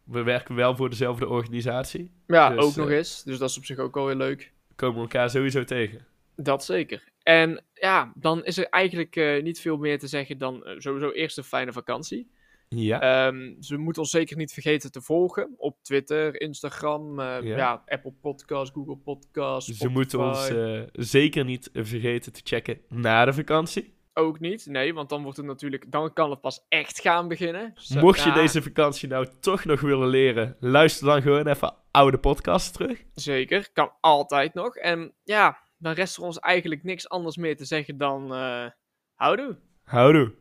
we 0.03 0.23
werken 0.23 0.55
wel 0.55 0.75
voor 0.75 0.89
dezelfde 0.89 1.27
organisatie. 1.27 2.11
Ja, 2.27 2.49
Dus, 2.49 2.63
ook 2.63 2.75
nog 2.75 2.89
eh, 2.89 2.97
eens. 2.97 3.23
Dus 3.23 3.37
dat 3.37 3.49
is 3.49 3.57
op 3.57 3.65
zich 3.65 3.77
ook 3.77 3.95
wel 3.95 4.05
weer 4.05 4.15
leuk. 4.15 4.51
Komen 4.75 4.95
we 4.95 5.01
elkaar 5.01 5.29
sowieso 5.29 5.63
tegen. 5.63 6.05
Dat 6.35 6.65
zeker. 6.65 7.03
En 7.23 7.63
ja, 7.73 8.11
dan 8.15 8.45
is 8.45 8.57
er 8.57 8.67
eigenlijk 8.69 9.15
eh, 9.15 9.43
niet 9.43 9.59
veel 9.59 9.77
meer 9.77 9.99
te 9.99 10.07
zeggen 10.07 10.37
dan 10.37 10.63
sowieso 10.77 11.09
eerst 11.11 11.37
een 11.37 11.43
fijne 11.43 11.71
vakantie. 11.71 12.31
Ja. 12.75 13.25
Ehm, 13.27 13.61
ze 13.61 13.77
moeten 13.77 14.01
ons 14.01 14.11
zeker 14.11 14.37
niet 14.37 14.53
vergeten 14.53 14.91
te 14.91 15.01
volgen 15.01 15.53
op 15.57 15.77
Twitter, 15.81 16.41
Instagram, 16.41 17.19
eh, 17.19 17.25
Ja. 17.25 17.57
ja. 17.57 17.83
Apple 17.85 18.13
Podcasts, 18.21 18.73
Google 18.73 18.97
Podcasts. 18.97 19.77
Ze 19.77 19.87
moeten 19.89 20.19
ons 20.19 20.49
eh, 20.49 20.81
zeker 20.93 21.45
niet 21.45 21.69
vergeten 21.73 22.33
te 22.33 22.41
checken 22.43 22.79
na 22.89 23.25
de 23.25 23.33
vakantie. 23.33 23.93
Ook 24.15 24.39
niet, 24.39 24.65
nee, 24.65 24.93
want 24.93 25.09
dan 25.09 25.23
wordt 25.23 25.37
het 25.37 25.45
natuurlijk, 25.45 25.91
dan 25.91 26.13
kan 26.13 26.29
het 26.29 26.41
pas 26.41 26.65
echt 26.69 27.01
gaan 27.01 27.27
beginnen. 27.27 27.71
Zo- 27.75 27.99
Mocht 27.99 28.23
je 28.23 28.29
ja, 28.29 28.35
deze 28.35 28.61
vakantie 28.61 29.07
nou 29.07 29.27
toch 29.39 29.65
nog 29.65 29.81
willen 29.81 30.07
leren, 30.07 30.55
luister 30.59 31.05
dan 31.07 31.21
gewoon 31.21 31.47
even 31.47 31.75
oude 31.91 32.17
podcasts 32.17 32.71
terug. 32.71 33.03
Zeker, 33.13 33.69
kan 33.73 33.91
altijd 34.01 34.53
nog. 34.53 34.75
En 34.75 35.13
ja, 35.23 35.57
dan 35.77 35.93
rest 35.93 36.17
er 36.17 36.23
ons 36.23 36.39
eigenlijk 36.39 36.83
niks 36.83 37.09
anders 37.09 37.37
meer 37.37 37.57
te 37.57 37.65
zeggen 37.65 37.97
dan 37.97 38.33
uh, 38.33 38.65
houdoe. 39.13 39.57
Houdoe. 39.83 40.33